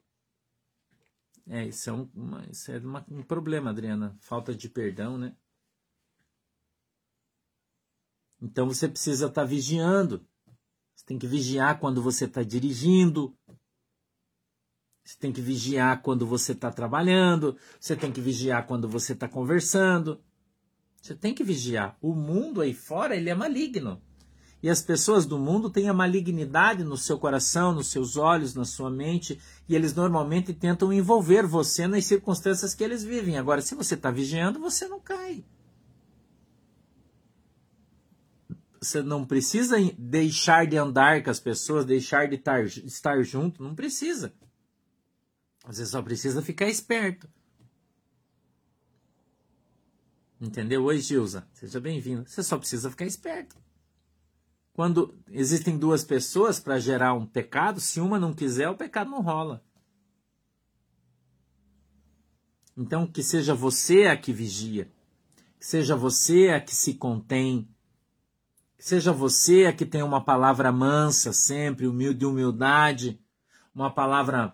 É, 1.48 1.65
isso 1.65 1.89
é, 1.89 1.93
um, 1.93 2.10
isso 2.51 2.72
é 2.72 2.77
uma, 2.77 3.03
um 3.10 3.24
problema, 3.24 3.72
Adriana. 3.72 4.15
Falta 4.19 4.53
de 4.53 4.69
perdão, 4.69 5.17
né? 5.17 5.36
Então 8.41 8.67
você 8.67 8.88
precisa 8.88 9.27
estar 9.27 9.41
tá 9.41 9.48
vigiando. 9.48 10.25
Você 10.96 11.05
tem 11.05 11.17
que 11.17 11.27
vigiar 11.27 11.79
quando 11.79 12.01
você 12.01 12.25
está 12.25 12.43
dirigindo. 12.43 13.36
Você 15.03 15.17
tem 15.17 15.31
que 15.31 15.41
vigiar 15.41 16.01
quando 16.01 16.25
você 16.25 16.51
está 16.51 16.72
trabalhando. 16.72 17.58
Você 17.79 17.96
tem 17.96 18.12
que 18.12 18.22
vigiar 18.22 18.67
quando 18.67 18.88
você 18.88 19.13
está 19.13 19.27
conversando. 19.27 20.22
Você 21.01 21.15
tem 21.15 21.34
que 21.34 21.43
vigiar. 21.43 21.98
O 22.01 22.13
mundo 22.13 22.62
aí 22.62 22.74
fora, 22.74 23.15
ele 23.15 23.29
é 23.29 23.36
maligno. 23.36 24.01
E 24.62 24.69
as 24.69 24.81
pessoas 24.81 25.25
do 25.25 25.39
mundo 25.39 25.69
têm 25.69 25.88
a 25.88 25.93
malignidade 25.93 26.84
no 26.84 26.98
seu 26.98 27.17
coração, 27.17 27.74
nos 27.74 27.88
seus 27.88 28.17
olhos, 28.17 28.53
na 28.53 28.65
sua 28.65 28.89
mente, 28.89 29.39
e 29.69 29.75
eles 29.75 29.93
normalmente 29.93 30.53
tentam 30.53 30.91
envolver 30.91 31.48
você 31.48 31.88
nas 31.88 32.05
circunstâncias 32.05 32.75
que 32.75 32.84
eles 32.84 33.01
vivem. 33.03 33.38
Agora, 33.38 33.62
se 33.62 33.74
você 33.74 33.96
está 33.96 34.12
vigiando, 34.12 34.60
você 34.60 34.88
não 34.88 35.00
cai. 35.00 35.46
Você 38.81 39.03
não 39.03 39.25
precisa 39.25 39.75
deixar 39.98 40.65
de 40.65 40.77
andar 40.77 41.21
com 41.24 41.29
as 41.29 41.39
pessoas, 41.39 41.86
deixar 41.86 42.27
de 42.27 42.36
estar, 42.36 42.63
estar 42.65 43.21
junto, 43.24 43.62
não 43.62 43.75
precisa. 43.75 44.33
Você 45.65 45.86
só 45.86 46.01
precisa 46.01 46.41
ficar 46.41 46.67
esperto. 46.67 47.29
Entendeu? 50.39 50.86
Oi, 50.86 51.00
Gilza. 51.00 51.45
Seja 51.53 51.81
bem-vindo. 51.81 52.27
Você 52.27 52.41
só 52.41 52.57
precisa 52.57 52.89
ficar 52.89 53.05
esperto. 53.05 53.57
Quando 54.71 55.19
existem 55.29 55.77
duas 55.77 56.05
pessoas 56.05 56.57
para 56.57 56.79
gerar 56.79 57.13
um 57.13 57.25
pecado, 57.25 57.81
se 57.81 58.00
uma 58.00 58.17
não 58.17 58.33
quiser, 58.33 58.69
o 58.69 58.77
pecado 58.77 59.12
não 59.12 59.21
rola. 59.21 59.62
Então, 62.77 63.05
que 63.05 63.21
seja 63.21 63.53
você 63.53 64.05
a 64.05 64.15
que 64.15 64.31
vigia, 64.31 64.89
que 65.59 65.65
seja 65.65 65.98
você 65.98 66.48
a 66.48 66.62
que 66.62 66.74
se 66.74 66.93
contém, 66.93 67.67
seja 68.79 69.12
você 69.12 69.65
a 69.65 69.74
que 69.74 69.86
tem 69.86 70.01
uma 70.01 70.24
palavra 70.24 70.71
mansa 70.71 71.33
sempre, 71.33 71.88
humilde, 71.88 72.25
humildade, 72.25 73.19
uma 73.75 73.91
palavra 73.91 74.53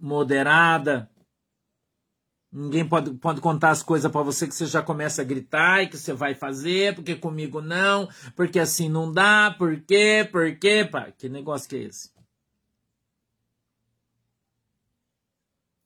moderada, 0.00 1.10
Ninguém 2.52 2.88
pode, 2.88 3.14
pode 3.14 3.40
contar 3.40 3.70
as 3.70 3.80
coisas 3.82 4.10
para 4.10 4.22
você 4.22 4.46
que 4.46 4.54
você 4.54 4.66
já 4.66 4.82
começa 4.82 5.22
a 5.22 5.24
gritar 5.24 5.82
e 5.84 5.88
que 5.88 5.96
você 5.96 6.12
vai 6.12 6.34
fazer, 6.34 6.96
porque 6.96 7.14
comigo 7.14 7.60
não, 7.60 8.08
porque 8.34 8.58
assim 8.58 8.88
não 8.88 9.12
dá, 9.12 9.54
por 9.56 9.80
quê, 9.82 10.28
por 10.30 10.58
quê, 10.58 10.84
pá. 10.84 11.12
Que 11.12 11.28
negócio 11.28 11.68
que 11.68 11.76
é 11.76 11.82
esse? 11.82 12.10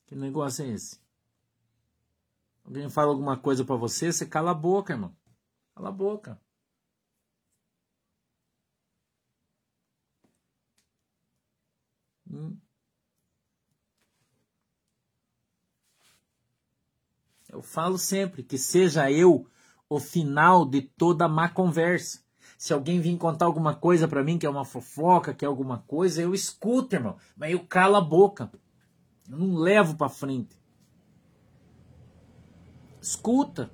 Que 0.07 0.14
negócio 0.17 0.64
é 0.64 0.69
esse? 0.69 0.99
Alguém 2.64 2.88
fala 2.88 3.11
alguma 3.11 3.37
coisa 3.37 3.62
para 3.62 3.76
você, 3.76 4.11
você 4.11 4.25
cala 4.25 4.53
a 4.53 4.55
boca, 4.55 4.95
irmão. 4.95 5.14
Cala 5.75 5.91
a 5.91 5.93
boca. 5.93 6.41
Hum. 12.31 12.59
Eu 17.54 17.62
falo 17.62 17.96
sempre 17.96 18.42
que 18.42 18.58
seja 18.58 19.12
eu 19.12 19.46
o 19.88 20.00
final 20.00 20.66
de 20.66 20.82
toda 20.82 21.28
má 21.28 21.49
conversa. 21.49 22.20
Se 22.58 22.73
alguém 22.73 23.00
vir 23.00 23.16
contar 23.16 23.46
alguma 23.46 23.75
coisa 23.75 24.08
para 24.08 24.25
mim, 24.25 24.38
que 24.38 24.44
é 24.44 24.50
uma 24.50 24.64
fofoca, 24.64 25.32
que 25.32 25.44
é 25.44 25.49
alguma 25.49 25.78
coisa, 25.78 26.20
eu 26.20 26.34
escuto, 26.34 26.96
irmão. 26.96 27.16
Mas 27.37 27.52
eu 27.52 27.61
calo 27.61 27.94
a 27.94 28.00
boca. 28.00 28.50
Eu 29.30 29.38
não 29.38 29.54
levo 29.54 29.94
para 29.94 30.08
frente. 30.08 30.58
Escuta. 33.00 33.70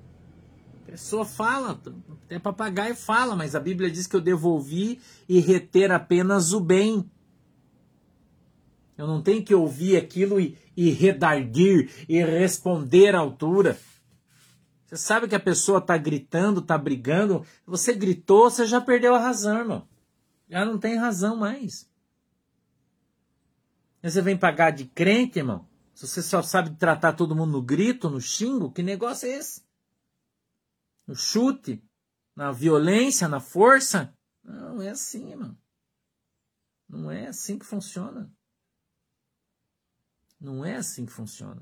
A 0.83 0.91
pessoa 0.91 1.25
fala, 1.25 1.81
até 2.25 2.37
papagaio 2.37 2.95
fala, 2.95 3.35
mas 3.35 3.55
a 3.55 3.59
Bíblia 3.59 3.89
diz 3.89 4.05
que 4.05 4.15
eu 4.15 4.21
devolvi 4.21 5.01
e 5.27 5.39
reter 5.39 5.91
apenas 5.91 6.53
o 6.53 6.59
bem. 6.59 7.09
Eu 9.01 9.07
não 9.07 9.19
tenho 9.19 9.43
que 9.43 9.55
ouvir 9.55 9.97
aquilo 9.97 10.39
e, 10.39 10.55
e 10.77 10.91
redarguir 10.91 11.89
e 12.07 12.23
responder 12.23 13.15
à 13.15 13.19
altura. 13.19 13.75
Você 14.85 14.95
sabe 14.95 15.27
que 15.27 15.33
a 15.33 15.39
pessoa 15.39 15.79
está 15.79 15.97
gritando, 15.97 16.59
está 16.59 16.77
brigando. 16.77 17.43
Você 17.65 17.95
gritou, 17.95 18.47
você 18.47 18.63
já 18.67 18.79
perdeu 18.79 19.15
a 19.15 19.19
razão, 19.19 19.57
irmão. 19.57 19.89
Já 20.47 20.63
não 20.63 20.77
tem 20.77 20.97
razão 20.97 21.35
mais. 21.35 21.89
Você 24.03 24.21
vem 24.21 24.37
pagar 24.37 24.69
de 24.69 24.85
crente, 24.85 25.39
irmão? 25.39 25.67
Se 25.95 26.07
você 26.07 26.21
só 26.21 26.43
sabe 26.43 26.77
tratar 26.77 27.13
todo 27.13 27.35
mundo 27.35 27.53
no 27.53 27.61
grito, 27.63 28.07
no 28.07 28.21
xingo, 28.21 28.71
que 28.71 28.83
negócio 28.83 29.27
é 29.27 29.31
esse? 29.31 29.63
No 31.07 31.15
chute, 31.15 31.83
na 32.35 32.51
violência, 32.51 33.27
na 33.27 33.39
força? 33.39 34.13
Não, 34.43 34.79
é 34.79 34.89
assim, 34.91 35.31
irmão. 35.31 35.57
Não 36.87 37.09
é 37.09 37.25
assim 37.25 37.57
que 37.57 37.65
funciona. 37.65 38.31
Não 40.41 40.65
é 40.65 40.75
assim 40.75 41.05
que 41.05 41.11
funciona. 41.11 41.61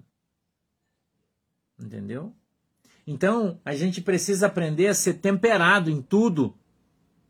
Entendeu? 1.78 2.34
Então, 3.06 3.60
a 3.66 3.76
gente 3.76 4.02
precisa 4.02 4.48
aprender 4.48 4.88
a 4.88 4.94
ser 4.94 5.16
temperado 5.16 5.90
em 5.90 6.02
tudo, 6.02 6.58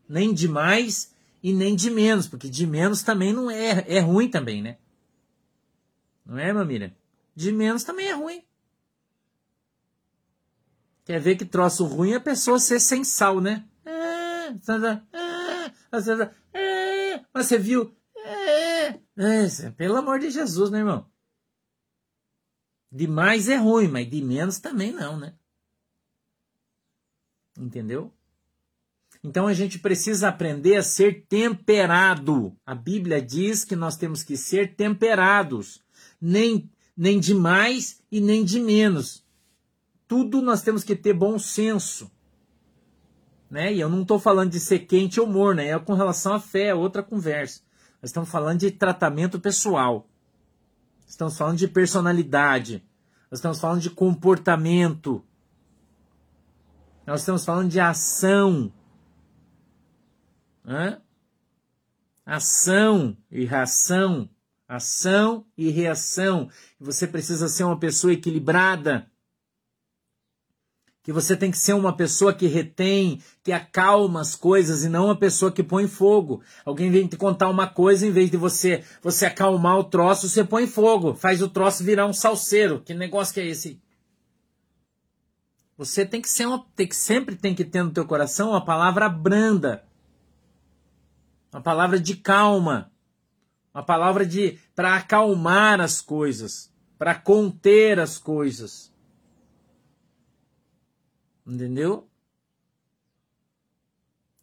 nem 0.08 0.32
de 0.34 0.48
mais 0.48 1.14
e 1.42 1.52
nem 1.52 1.76
de 1.76 1.90
menos, 1.90 2.28
porque 2.28 2.50
de 2.50 2.68
menos 2.68 3.02
também 3.02 3.34
não 3.34 3.50
é, 3.50 3.84
é 3.88 4.00
ruim 4.00 4.30
também, 4.30 4.62
né? 4.62 4.78
Não 6.26 6.38
é, 6.38 6.54
Mamira? 6.54 6.96
De 7.36 7.52
menos 7.52 7.84
também 7.84 8.08
é 8.08 8.14
ruim. 8.14 8.44
Quer 11.06 11.20
ver 11.20 11.36
que 11.36 11.46
troço 11.46 11.86
ruim 11.86 12.12
é 12.12 12.18
a 12.18 12.22
pessoa 12.22 12.60
ser 12.60 12.80
sem 12.80 13.04
sal, 13.04 13.42
né? 13.42 13.66
Ah, 13.86 14.54
ah, 14.68 15.02
ah, 15.14 15.72
mas 17.34 17.48
você 17.48 17.58
viu? 17.58 17.96
pelo 19.76 19.96
amor 19.98 20.20
de 20.20 20.30
Jesus, 20.30 20.70
né, 20.70 20.80
irmão? 20.80 21.10
De 22.92 23.08
mais 23.08 23.48
é 23.50 23.56
ruim, 23.56 23.88
mas 23.88 24.10
de 24.10 24.22
menos 24.22 24.60
também 24.60 24.92
não, 24.92 25.18
né? 25.18 25.34
Entendeu? 27.58 28.12
Então 29.24 29.48
a 29.48 29.54
gente 29.54 29.80
precisa 29.80 30.30
aprender 30.30 30.78
a 30.78 30.84
ser 30.84 31.26
temperado. 31.28 32.56
A 32.66 32.74
Bíblia 32.74 33.22
diz 33.22 33.66
que 33.66 33.76
nós 33.76 33.98
temos 33.98 34.24
que 34.24 34.38
ser 34.38 34.76
temperados. 34.76 35.84
Nem 36.20 36.70
nem 37.00 37.18
de 37.18 37.34
mais 37.34 38.04
e 38.12 38.20
nem 38.20 38.44
de 38.44 38.60
menos. 38.60 39.26
Tudo 40.06 40.42
nós 40.42 40.62
temos 40.62 40.84
que 40.84 40.98
ter 40.98 41.14
bom 41.14 41.40
senso. 41.40 42.12
Né? 43.50 43.74
E 43.74 43.80
eu 43.80 43.88
não 43.88 44.02
estou 44.02 44.20
falando 44.20 44.52
de 44.52 44.60
ser 44.60 44.80
quente 44.80 45.18
ou 45.18 45.26
morno, 45.26 45.62
né? 45.62 45.70
é 45.70 45.80
com 45.80 45.94
relação 45.94 46.34
à 46.34 46.42
fé, 46.42 46.66
é 46.66 46.76
outra 46.76 47.02
conversa. 47.02 47.62
Nós 48.02 48.10
estamos 48.10 48.30
falando 48.30 48.60
de 48.60 48.72
tratamento 48.72 49.40
pessoal. 49.40 50.09
Estamos 51.10 51.36
falando 51.36 51.58
de 51.58 51.68
personalidade. 51.68 52.84
Nós 53.32 53.40
estamos 53.40 53.60
falando 53.60 53.82
de 53.82 53.90
comportamento. 53.90 55.26
Nós 57.04 57.22
estamos 57.22 57.44
falando 57.44 57.68
de 57.68 57.80
ação. 57.80 58.72
Hã? 60.64 61.02
Ação 62.24 63.18
e 63.32 63.44
reação. 63.44 64.30
Ação 64.68 65.48
e 65.58 65.72
reação. 65.72 66.48
Você 66.80 67.08
precisa 67.08 67.48
ser 67.48 67.64
uma 67.64 67.80
pessoa 67.80 68.14
equilibrada 68.14 69.09
que 71.02 71.14
você 71.14 71.36
tem 71.36 71.50
que 71.50 71.58
ser 71.58 71.74
uma 71.74 71.96
pessoa 71.96 72.34
que 72.34 72.46
retém, 72.48 73.22
que 73.44 73.52
acalma 73.52 74.22
as 74.22 74.36
coisas 74.36 74.84
e 74.84 74.90
não 74.90 75.06
uma 75.06 75.16
pessoa 75.16 75.52
que 75.52 75.64
põe 75.64 75.88
fogo. 75.88 76.42
Alguém 76.66 76.92
vem 76.92 77.08
te 77.08 77.18
contar 77.18 77.50
uma 77.50 77.68
coisa, 77.68 78.06
em 78.06 78.12
vez 78.12 78.30
de 78.30 78.38
você 78.38 78.84
você 79.02 79.26
acalmar 79.26 79.78
o 79.78 79.84
troço, 79.84 80.28
você 80.28 80.44
põe 80.44 80.68
fogo, 80.68 81.14
faz 81.14 81.42
o 81.42 81.50
troço 81.50 81.84
virar 81.84 82.06
um 82.06 82.14
salseiro. 82.14 82.82
Que 82.82 82.94
negócio 82.94 83.34
que 83.34 83.40
é 83.40 83.48
esse? 83.48 83.82
Você 85.78 86.06
tem 86.06 86.22
que 86.22 86.30
ser 86.30 86.46
uma, 86.46 86.66
tem 86.76 86.86
que 86.86 86.96
sempre 86.96 87.38
tem 87.38 87.56
que 87.56 87.64
ter 87.64 87.82
no 87.82 87.92
teu 87.92 88.06
coração 88.06 88.50
uma 88.50 88.64
palavra 88.64 89.08
branda. 89.08 89.86
Uma 91.54 91.62
palavra 91.62 91.98
de 91.98 92.18
calma. 92.18 92.92
Uma 93.74 93.82
palavra 93.82 94.26
de 94.26 94.60
para 94.76 94.96
acalmar 94.96 95.80
as 95.80 96.02
coisas, 96.02 96.70
para 96.98 97.16
conter 97.16 97.98
as 97.98 98.18
coisas. 98.18 98.89
Entendeu? 101.50 102.08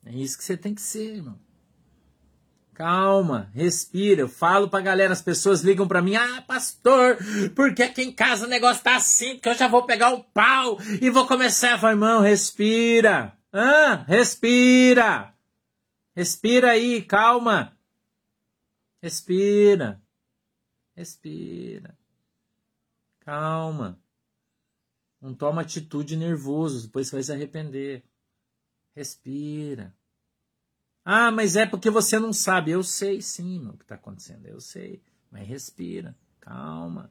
É 0.05 0.11
isso 0.11 0.37
que 0.37 0.43
você 0.43 0.57
tem 0.57 0.75
que 0.75 0.83
ser, 0.83 1.17
irmão. 1.17 1.39
Calma, 2.75 3.51
respira. 3.55 4.21
Eu 4.21 4.29
falo 4.29 4.69
pra 4.69 4.81
galera, 4.81 5.13
as 5.13 5.23
pessoas 5.23 5.63
ligam 5.63 5.87
pra 5.87 6.03
mim: 6.03 6.17
Ah, 6.17 6.43
pastor, 6.43 7.17
porque 7.55 7.83
aqui 7.83 8.03
em 8.03 8.13
casa 8.13 8.45
o 8.45 8.49
negócio 8.49 8.83
tá 8.83 8.97
assim, 8.97 9.39
que 9.39 9.49
eu 9.49 9.55
já 9.55 9.69
vou 9.69 9.85
pegar 9.85 10.13
o 10.13 10.23
pau 10.23 10.79
e 11.01 11.09
vou 11.09 11.27
começar. 11.27 11.73
Eu 11.73 11.79
falo, 11.79 11.93
irmão, 11.93 12.21
respira. 12.21 13.33
Ah, 13.53 14.05
respira. 14.07 15.33
Respira 16.15 16.73
aí, 16.73 17.03
calma. 17.03 17.77
Respira. 19.01 20.03
Respira. 20.95 21.97
Calma. 23.21 23.99
Não 25.27 25.35
toma 25.35 25.63
atitude 25.63 26.17
nervoso, 26.17 26.87
depois 26.87 27.09
você 27.09 27.17
vai 27.17 27.23
se 27.25 27.33
arrepender. 27.33 28.05
Respira. 28.95 29.93
Ah, 31.05 31.33
mas 31.33 31.57
é 31.57 31.67
porque 31.67 31.91
você 31.91 32.17
não 32.21 32.33
sabe. 32.33 32.71
Eu 32.71 32.85
sei 32.85 33.21
sim 33.21 33.67
o 33.67 33.77
que 33.77 33.83
está 33.83 33.97
acontecendo, 33.97 34.47
eu 34.47 34.61
sei. 34.61 35.03
Mas 35.29 35.49
respira, 35.49 36.17
calma. 36.39 37.11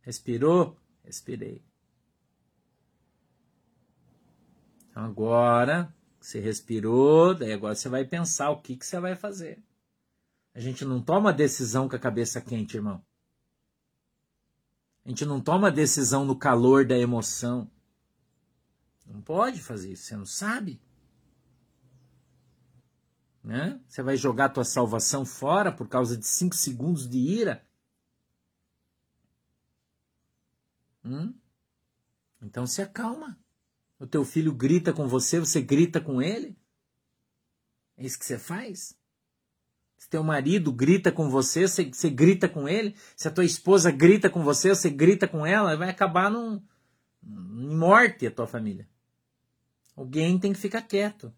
Respirou? 0.00 0.76
Respirei. 1.04 1.62
Então 4.90 5.04
agora, 5.04 5.94
você 6.20 6.40
respirou, 6.40 7.36
daí 7.36 7.52
agora 7.52 7.76
você 7.76 7.88
vai 7.88 8.04
pensar 8.04 8.50
o 8.50 8.60
que, 8.60 8.76
que 8.76 8.84
você 8.84 8.98
vai 8.98 9.14
fazer. 9.14 9.62
A 10.52 10.58
gente 10.58 10.84
não 10.84 11.00
toma 11.00 11.32
decisão 11.32 11.88
com 11.88 11.94
a 11.94 12.00
cabeça 12.00 12.40
quente, 12.40 12.76
irmão. 12.76 13.00
A 15.08 15.10
gente 15.10 15.24
não 15.24 15.40
toma 15.40 15.72
decisão 15.72 16.22
no 16.22 16.36
calor 16.36 16.84
da 16.84 16.94
emoção. 16.94 17.70
Não 19.06 19.22
pode 19.22 19.58
fazer 19.58 19.92
isso, 19.92 20.02
você 20.02 20.14
não 20.14 20.26
sabe. 20.26 20.78
Né? 23.42 23.80
Você 23.88 24.02
vai 24.02 24.18
jogar 24.18 24.44
a 24.44 24.48
tua 24.50 24.64
salvação 24.64 25.24
fora 25.24 25.72
por 25.72 25.88
causa 25.88 26.14
de 26.14 26.26
cinco 26.26 26.54
segundos 26.54 27.08
de 27.08 27.16
ira? 27.16 27.66
Hum? 31.02 31.32
Então 32.42 32.66
se 32.66 32.82
acalma. 32.82 33.40
O 33.98 34.06
teu 34.06 34.26
filho 34.26 34.52
grita 34.52 34.92
com 34.92 35.08
você, 35.08 35.40
você 35.40 35.62
grita 35.62 36.02
com 36.02 36.20
ele? 36.20 36.54
É 37.96 38.04
isso 38.04 38.18
que 38.18 38.26
você 38.26 38.38
faz? 38.38 38.94
Se 39.98 40.08
teu 40.08 40.22
marido 40.22 40.72
grita 40.72 41.10
com 41.10 41.28
você, 41.28 41.66
você, 41.66 42.08
grita 42.08 42.48
com 42.48 42.68
ele. 42.68 42.94
Se 43.16 43.26
a 43.26 43.30
tua 43.32 43.44
esposa 43.44 43.90
grita 43.90 44.30
com 44.30 44.44
você, 44.44 44.68
você 44.68 44.88
grita 44.88 45.26
com 45.26 45.44
ela, 45.44 45.76
vai 45.76 45.90
acabar 45.90 46.30
num, 46.30 46.62
em 47.22 47.76
morte 47.76 48.24
a 48.24 48.30
tua 48.30 48.46
família. 48.46 48.88
Alguém 49.96 50.38
tem 50.38 50.52
que 50.52 50.58
ficar 50.58 50.82
quieto. 50.82 51.34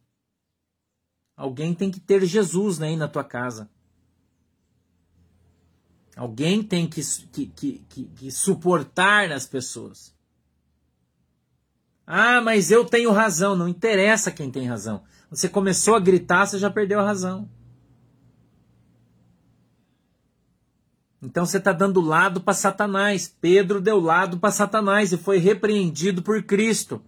Alguém 1.34 1.74
tem 1.74 1.90
que 1.90 1.98
ter 1.98 2.22
Jesus 2.26 2.78
né, 2.78 2.88
aí 2.88 2.96
na 2.96 3.08
tua 3.08 3.24
casa. 3.24 3.70
Alguém 6.14 6.62
tem 6.62 6.86
que, 6.86 7.00
que, 7.32 7.46
que, 7.88 8.04
que 8.04 8.30
suportar 8.30 9.32
as 9.32 9.46
pessoas. 9.46 10.14
Ah, 12.06 12.42
mas 12.42 12.70
eu 12.70 12.84
tenho 12.84 13.10
razão. 13.10 13.56
Não 13.56 13.66
interessa 13.66 14.30
quem 14.30 14.50
tem 14.50 14.68
razão. 14.68 15.02
Você 15.30 15.48
começou 15.48 15.94
a 15.94 16.00
gritar, 16.00 16.44
você 16.44 16.58
já 16.58 16.68
perdeu 16.68 17.00
a 17.00 17.04
razão. 17.04 17.48
Então 21.22 21.44
você 21.44 21.58
está 21.58 21.72
dando 21.72 22.00
lado 22.00 22.40
para 22.40 22.54
Satanás. 22.54 23.34
Pedro 23.40 23.80
deu 23.80 24.00
lado 24.00 24.38
para 24.38 24.50
Satanás 24.50 25.12
e 25.12 25.18
foi 25.18 25.38
repreendido 25.38 26.22
por 26.22 26.42
Cristo. 26.42 27.02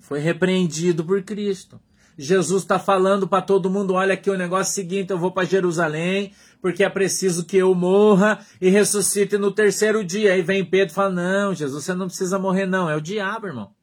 Foi 0.00 0.20
repreendido 0.20 1.04
por 1.04 1.22
Cristo. 1.22 1.78
Jesus 2.16 2.62
está 2.62 2.78
falando 2.78 3.28
para 3.28 3.42
todo 3.42 3.70
mundo: 3.70 3.92
olha 3.94 4.14
aqui 4.14 4.30
o 4.30 4.38
negócio 4.38 4.72
é 4.72 4.74
seguinte, 4.74 5.10
eu 5.10 5.18
vou 5.18 5.30
para 5.30 5.46
Jerusalém, 5.46 6.32
porque 6.62 6.82
é 6.82 6.88
preciso 6.88 7.44
que 7.44 7.58
eu 7.58 7.74
morra 7.74 8.44
e 8.60 8.70
ressuscite 8.70 9.36
no 9.36 9.52
terceiro 9.52 10.02
dia. 10.02 10.32
Aí 10.32 10.42
vem 10.42 10.64
Pedro 10.64 10.92
e 10.92 10.94
fala: 10.94 11.10
não, 11.10 11.54
Jesus, 11.54 11.84
você 11.84 11.94
não 11.94 12.06
precisa 12.06 12.38
morrer, 12.38 12.66
não. 12.66 12.88
É 12.88 12.96
o 12.96 13.00
diabo, 13.00 13.46
irmão. 13.46 13.77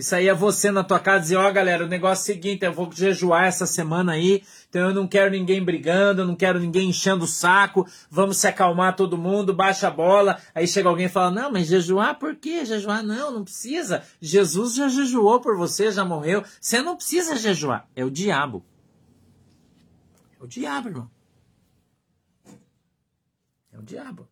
Isso 0.00 0.14
aí 0.14 0.28
é 0.28 0.34
você 0.34 0.70
na 0.70 0.82
tua 0.82 0.98
casa 0.98 1.20
dizer, 1.20 1.36
ó 1.36 1.46
oh, 1.46 1.52
galera, 1.52 1.84
o 1.84 1.86
negócio 1.86 2.22
é 2.22 2.32
o 2.32 2.34
seguinte, 2.34 2.64
eu 2.64 2.72
vou 2.72 2.90
jejuar 2.90 3.44
essa 3.44 3.66
semana 3.66 4.12
aí, 4.12 4.42
então 4.66 4.88
eu 4.88 4.94
não 4.94 5.06
quero 5.06 5.30
ninguém 5.30 5.62
brigando, 5.62 6.22
eu 6.22 6.26
não 6.26 6.34
quero 6.34 6.58
ninguém 6.58 6.88
enchendo 6.88 7.26
o 7.26 7.28
saco, 7.28 7.86
vamos 8.10 8.38
se 8.38 8.46
acalmar 8.46 8.96
todo 8.96 9.18
mundo, 9.18 9.52
baixa 9.52 9.88
a 9.88 9.90
bola. 9.90 10.40
Aí 10.54 10.66
chega 10.66 10.88
alguém 10.88 11.04
e 11.04 11.10
fala, 11.10 11.30
não, 11.30 11.52
mas 11.52 11.66
jejuar 11.66 12.18
por 12.18 12.34
quê? 12.34 12.64
Jejuar 12.64 13.02
não, 13.02 13.30
não 13.30 13.44
precisa. 13.44 14.02
Jesus 14.22 14.74
já 14.74 14.88
jejuou 14.88 15.38
por 15.38 15.54
você, 15.54 15.92
já 15.92 16.02
morreu. 16.02 16.42
Você 16.58 16.80
não 16.80 16.96
precisa 16.96 17.36
jejuar. 17.36 17.86
É 17.94 18.02
o 18.02 18.10
diabo. 18.10 18.64
É 20.40 20.42
o 20.42 20.46
diabo, 20.46 20.88
irmão. 20.88 21.10
É 23.70 23.78
o 23.78 23.82
diabo. 23.82 24.29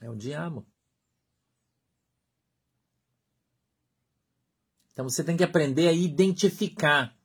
É 0.00 0.08
o 0.08 0.16
diabo. 0.16 0.66
Então 4.92 5.08
você 5.08 5.22
tem 5.22 5.36
que 5.36 5.44
aprender 5.44 5.88
a 5.88 5.92
identificar 5.92 7.16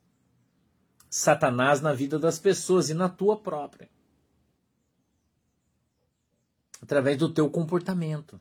Satanás 1.10 1.82
na 1.82 1.94
vida 1.94 2.20
das 2.20 2.38
pessoas 2.38 2.90
e 2.90 2.94
na 2.94 3.08
tua 3.08 3.42
própria. 3.42 3.90
Através 6.82 7.18
do 7.18 7.34
teu 7.34 7.50
comportamento. 7.50 8.40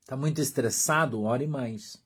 Está 0.00 0.16
muito 0.16 0.40
estressado? 0.40 1.22
Ore 1.22 1.46
mais. 1.46 2.00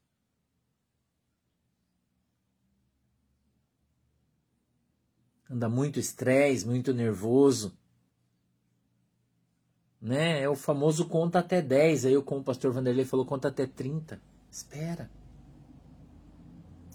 Anda 5.48 5.68
muito 5.68 6.00
estresse, 6.00 6.66
muito 6.66 6.94
nervoso 6.94 7.79
né? 10.00 10.40
É 10.40 10.48
o 10.48 10.56
famoso 10.56 11.06
conta 11.06 11.40
até 11.40 11.60
10. 11.60 12.06
Aí, 12.06 12.22
como 12.22 12.40
o 12.40 12.44
pastor 12.44 12.72
Vanderlei 12.72 13.04
falou, 13.04 13.26
conta 13.26 13.48
até 13.48 13.66
30. 13.66 14.20
Espera. 14.50 15.10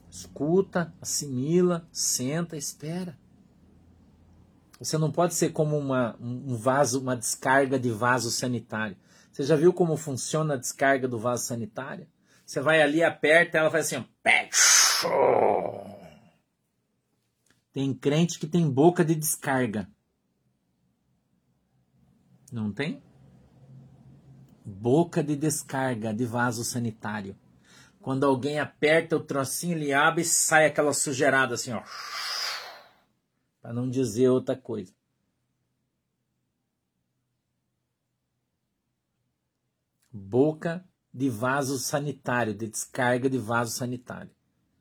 Escuta, 0.10 0.94
assimila, 1.02 1.88
senta, 1.92 2.56
espera. 2.56 3.18
Você 4.80 4.98
não 4.98 5.12
pode 5.12 5.34
ser 5.34 5.52
como 5.52 5.78
uma, 5.78 6.16
um 6.20 6.56
vaso, 6.56 7.02
uma 7.02 7.16
descarga 7.16 7.80
de 7.80 7.92
vaso 7.92 8.32
sanitário. 8.32 8.98
Você 9.32 9.44
já 9.44 9.56
viu 9.56 9.74
como 9.74 9.98
funciona 9.98 10.54
a 10.54 10.58
descarga 10.58 11.08
do 11.08 11.20
vaso 11.20 11.46
sanitário? 11.46 12.08
Você 12.46 12.62
vai 12.62 12.82
ali, 12.82 13.04
aperta, 13.04 13.58
ela 13.58 13.72
faz 13.72 13.88
assim, 13.88 13.98
ó, 13.98 14.04
Tem 17.74 17.94
crente 17.94 18.40
que 18.40 18.48
tem 18.48 18.70
boca 18.70 19.04
de 19.04 19.16
descarga. 19.16 19.90
Não 22.52 22.72
tem? 22.72 23.02
Boca 24.64 25.24
de 25.24 25.36
descarga 25.36 26.14
de 26.14 26.26
vaso 26.26 26.64
sanitário. 26.64 27.38
Quando 28.02 28.24
alguém 28.24 28.60
aperta 28.60 29.18
o 29.18 29.20
trocinho, 29.20 29.78
ele 29.78 29.94
abre 29.94 30.22
e 30.22 30.26
sai 30.26 30.68
aquela 30.68 30.94
sujeirada 30.94 31.56
assim, 31.56 31.72
ó. 31.72 31.84
Para 33.62 33.74
não 33.74 33.90
dizer 33.90 34.30
outra 34.30 34.56
coisa. 34.56 34.94
Boca 40.12 40.88
de 41.14 41.30
vaso 41.30 41.80
sanitário, 41.80 42.54
de 42.54 42.68
descarga 42.68 43.30
de 43.30 43.38
vaso 43.38 43.72
sanitário. 43.72 44.32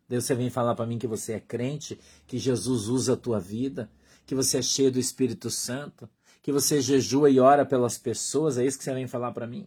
Deus 0.08 0.24
você 0.24 0.34
vem 0.34 0.50
falar 0.50 0.74
para 0.74 0.86
mim 0.86 0.98
que 0.98 1.06
você 1.06 1.32
é 1.32 1.40
crente, 1.40 1.98
que 2.26 2.38
Jesus 2.38 2.88
usa 2.88 3.14
a 3.14 3.16
tua 3.16 3.40
vida, 3.40 3.90
que 4.26 4.34
você 4.34 4.58
é 4.58 4.62
cheio 4.62 4.92
do 4.92 4.98
Espírito 4.98 5.50
Santo, 5.50 6.10
que 6.44 6.52
você 6.52 6.78
jejua 6.78 7.30
e 7.30 7.40
ora 7.40 7.64
pelas 7.64 7.96
pessoas, 7.96 8.58
é 8.58 8.66
isso 8.66 8.76
que 8.76 8.84
você 8.84 8.92
vem 8.92 9.06
falar 9.06 9.32
para 9.32 9.46
mim? 9.46 9.66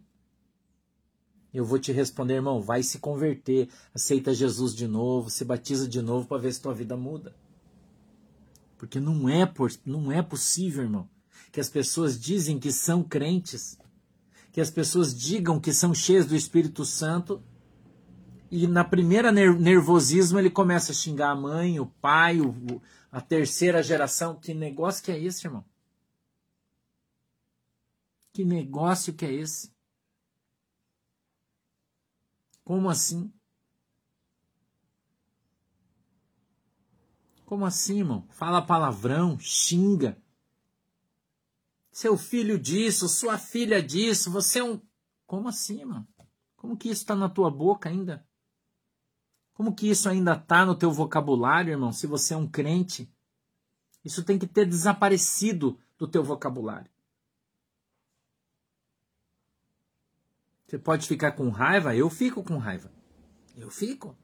Eu 1.51 1.65
vou 1.65 1.79
te 1.79 1.91
responder, 1.91 2.35
irmão, 2.35 2.61
vai 2.61 2.83
se 2.83 2.99
converter, 2.99 3.67
aceita 3.95 4.31
Jesus 4.31 4.75
de 4.75 4.87
novo, 4.87 5.31
se 5.31 5.43
batiza 5.43 5.87
de 5.87 6.03
novo 6.03 6.27
para 6.27 6.37
ver 6.37 6.53
se 6.53 6.61
tua 6.61 6.75
vida 6.75 6.95
muda. 6.95 7.35
Porque 8.77 8.99
não 8.99 9.27
é, 9.27 9.43
por, 9.43 9.71
não 9.83 10.11
é 10.11 10.21
possível, 10.21 10.83
irmão, 10.83 11.09
que 11.51 11.59
as 11.59 11.67
pessoas 11.67 12.19
dizem 12.19 12.59
que 12.59 12.71
são 12.71 13.01
crentes, 13.01 13.75
que 14.51 14.61
as 14.61 14.69
pessoas 14.69 15.17
digam 15.17 15.59
que 15.59 15.73
são 15.73 15.95
cheias 15.95 16.27
do 16.27 16.35
Espírito 16.35 16.85
Santo 16.85 17.41
e 18.51 18.67
na 18.67 18.83
primeira 18.83 19.31
nervosismo 19.31 20.37
ele 20.37 20.51
começa 20.51 20.91
a 20.91 20.95
xingar 20.95 21.31
a 21.31 21.35
mãe, 21.35 21.79
o 21.79 21.87
pai, 21.87 22.39
o, 22.39 22.79
a 23.11 23.19
terceira 23.19 23.81
geração. 23.81 24.35
Que 24.35 24.53
negócio 24.53 25.03
que 25.03 25.11
é 25.11 25.19
esse, 25.19 25.47
irmão? 25.47 25.65
Que 28.37 28.45
negócio 28.45 29.15
que 29.15 29.25
é 29.25 29.33
esse? 29.33 29.73
Como 32.63 32.87
assim? 32.87 33.33
Como 37.47 37.65
assim, 37.65 37.97
irmão? 37.97 38.27
Fala 38.29 38.61
palavrão, 38.61 39.39
xinga. 39.39 40.21
Seu 41.91 42.15
filho 42.15 42.59
disso, 42.59 43.09
sua 43.09 43.39
filha 43.39 43.81
disso, 43.81 44.29
você 44.29 44.59
é 44.59 44.63
um. 44.63 44.79
Como 45.25 45.47
assim, 45.47 45.79
irmão? 45.79 46.07
Como 46.55 46.77
que 46.77 46.89
isso 46.89 47.01
está 47.01 47.15
na 47.15 47.27
tua 47.29 47.49
boca 47.49 47.89
ainda? 47.89 48.23
Como 49.55 49.73
que 49.73 49.89
isso 49.89 50.07
ainda 50.07 50.35
está 50.35 50.63
no 50.63 50.75
teu 50.75 50.91
vocabulário, 50.91 51.71
irmão? 51.71 51.91
Se 51.91 52.05
você 52.05 52.35
é 52.35 52.37
um 52.37 52.47
crente, 52.47 53.11
isso 54.05 54.23
tem 54.23 54.37
que 54.37 54.45
ter 54.45 54.67
desaparecido 54.67 55.79
do 55.97 56.07
teu 56.07 56.23
vocabulário. 56.23 56.95
Você 60.67 60.77
pode 60.77 61.07
ficar 61.07 61.31
com 61.31 61.49
raiva? 61.49 61.95
Eu 61.95 62.09
fico 62.09 62.43
com 62.43 62.57
raiva. 62.57 62.91
Eu 63.55 63.71
fico. 63.71 64.17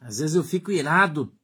Às 0.00 0.18
vezes 0.18 0.34
eu 0.34 0.42
fico 0.42 0.72
irado. 0.72 1.36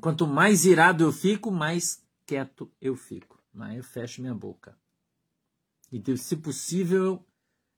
Quanto 0.00 0.26
mais 0.26 0.64
irado 0.64 1.04
eu 1.04 1.12
fico, 1.12 1.50
mais 1.50 2.02
quieto 2.24 2.72
eu 2.80 2.96
fico. 2.96 3.42
Aí 3.60 3.76
eu 3.76 3.84
fecho 3.84 4.22
minha 4.22 4.34
boca. 4.34 4.78
E 5.92 6.16
se 6.16 6.36
possível, 6.36 7.24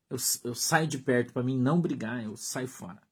eu, 0.09 0.17
eu 0.45 0.55
saio 0.55 0.87
de 0.87 0.99
perto 0.99 1.33
para 1.33 1.43
mim 1.43 1.59
não 1.59 1.81
brigar, 1.81 2.23
eu 2.23 2.37
saio 2.37 2.69
fora. 2.69 3.03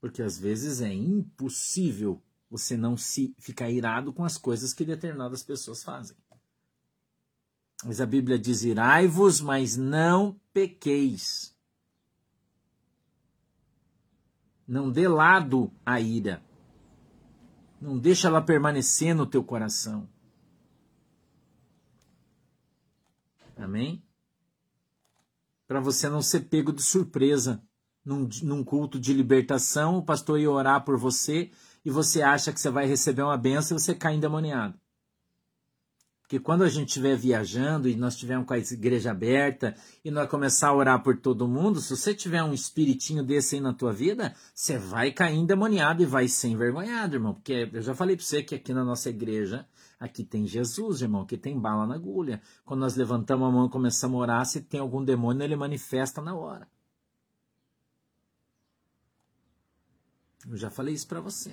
Porque 0.00 0.22
às 0.22 0.38
vezes 0.38 0.80
é 0.80 0.92
impossível 0.92 2.22
você 2.50 2.76
não 2.76 2.96
se 2.96 3.34
ficar 3.38 3.70
irado 3.70 4.12
com 4.12 4.24
as 4.24 4.38
coisas 4.38 4.72
que 4.72 4.84
determinadas 4.84 5.42
pessoas 5.42 5.82
fazem. 5.82 6.16
Mas 7.84 8.00
a 8.00 8.06
Bíblia 8.06 8.38
diz: 8.38 8.62
irai-vos, 8.64 9.40
mas 9.40 9.76
não 9.76 10.40
pequeis. 10.52 11.56
Não 14.66 14.90
dê 14.90 15.08
lado 15.08 15.72
à 15.84 16.00
ira. 16.00 16.42
Não 17.80 17.98
deixa 17.98 18.28
ela 18.28 18.42
permanecer 18.42 19.14
no 19.14 19.26
teu 19.26 19.42
coração. 19.42 20.08
Amém? 23.56 24.02
Para 25.66 25.80
você 25.80 26.08
não 26.08 26.22
ser 26.22 26.40
pego 26.48 26.72
de 26.72 26.82
surpresa 26.82 27.62
num, 28.04 28.28
num 28.42 28.64
culto 28.64 28.98
de 28.98 29.12
libertação, 29.12 29.98
o 29.98 30.02
pastor 30.02 30.40
ia 30.40 30.50
orar 30.50 30.84
por 30.84 30.96
você 30.96 31.50
e 31.88 31.90
você 31.90 32.20
acha 32.20 32.52
que 32.52 32.60
você 32.60 32.68
vai 32.68 32.84
receber 32.84 33.22
uma 33.22 33.38
benção 33.38 33.74
e 33.74 33.80
você 33.80 33.94
cai 33.94 34.14
endemoniado. 34.14 34.78
Porque 36.20 36.38
quando 36.38 36.62
a 36.62 36.68
gente 36.68 36.88
estiver 36.88 37.16
viajando 37.16 37.88
e 37.88 37.96
nós 37.96 38.12
estivermos 38.12 38.46
com 38.46 38.52
a 38.52 38.58
igreja 38.58 39.10
aberta 39.10 39.74
e 40.04 40.10
nós 40.10 40.28
começar 40.28 40.68
a 40.68 40.74
orar 40.74 41.02
por 41.02 41.16
todo 41.16 41.48
mundo, 41.48 41.80
se 41.80 41.96
você 41.96 42.14
tiver 42.14 42.42
um 42.42 42.52
espiritinho 42.52 43.24
desse 43.24 43.54
aí 43.54 43.62
na 43.62 43.72
tua 43.72 43.90
vida, 43.90 44.34
você 44.54 44.76
vai 44.76 45.12
cair 45.12 45.38
endemoniado 45.38 46.02
e 46.02 46.04
vai 46.04 46.28
ser 46.28 46.48
envergonhado, 46.48 47.16
irmão. 47.16 47.32
Porque 47.32 47.70
eu 47.72 47.80
já 47.80 47.94
falei 47.94 48.16
para 48.16 48.26
você 48.26 48.42
que 48.42 48.54
aqui 48.54 48.74
na 48.74 48.84
nossa 48.84 49.08
igreja, 49.08 49.66
aqui 49.98 50.22
tem 50.22 50.46
Jesus, 50.46 51.00
irmão, 51.00 51.24
que 51.24 51.38
tem 51.38 51.58
bala 51.58 51.86
na 51.86 51.94
agulha. 51.94 52.42
Quando 52.66 52.80
nós 52.80 52.96
levantamos 52.96 53.48
a 53.48 53.50
mão 53.50 53.64
e 53.64 53.70
começamos 53.70 54.14
a 54.14 54.18
orar, 54.20 54.44
se 54.44 54.60
tem 54.60 54.78
algum 54.78 55.02
demônio, 55.02 55.42
ele 55.42 55.56
manifesta 55.56 56.20
na 56.20 56.34
hora. 56.34 56.68
Eu 60.46 60.58
já 60.58 60.68
falei 60.68 60.92
isso 60.92 61.08
para 61.08 61.22
você. 61.22 61.52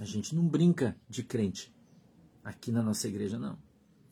A 0.00 0.04
gente 0.06 0.34
não 0.34 0.48
brinca 0.48 0.98
de 1.10 1.22
crente. 1.22 1.70
Aqui 2.42 2.72
na 2.72 2.82
nossa 2.82 3.06
igreja, 3.06 3.38
não. 3.38 3.58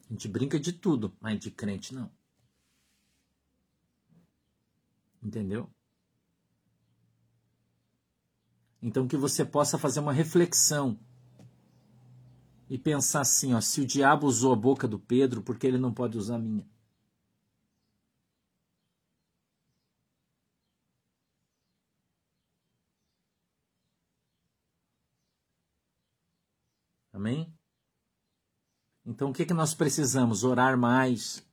A 0.06 0.12
gente 0.12 0.28
brinca 0.28 0.60
de 0.60 0.70
tudo, 0.70 1.16
mas 1.18 1.40
de 1.40 1.50
crente, 1.50 1.94
não. 1.94 2.10
Entendeu? 5.22 5.70
Então 8.82 9.08
que 9.08 9.16
você 9.16 9.46
possa 9.46 9.78
fazer 9.78 10.00
uma 10.00 10.12
reflexão 10.12 11.00
e 12.68 12.76
pensar 12.76 13.22
assim, 13.22 13.54
ó, 13.54 13.60
se 13.62 13.80
o 13.80 13.86
diabo 13.86 14.26
usou 14.26 14.52
a 14.52 14.56
boca 14.56 14.86
do 14.86 14.98
Pedro, 14.98 15.42
por 15.42 15.58
que 15.58 15.66
ele 15.66 15.78
não 15.78 15.94
pode 15.94 16.18
usar 16.18 16.34
a 16.34 16.38
minha? 16.38 16.68
Amém? 27.18 27.52
Então 29.04 29.30
o 29.30 29.32
que, 29.32 29.44
que 29.44 29.52
nós 29.52 29.74
precisamos? 29.74 30.44
Orar 30.44 30.78
mais. 30.78 31.44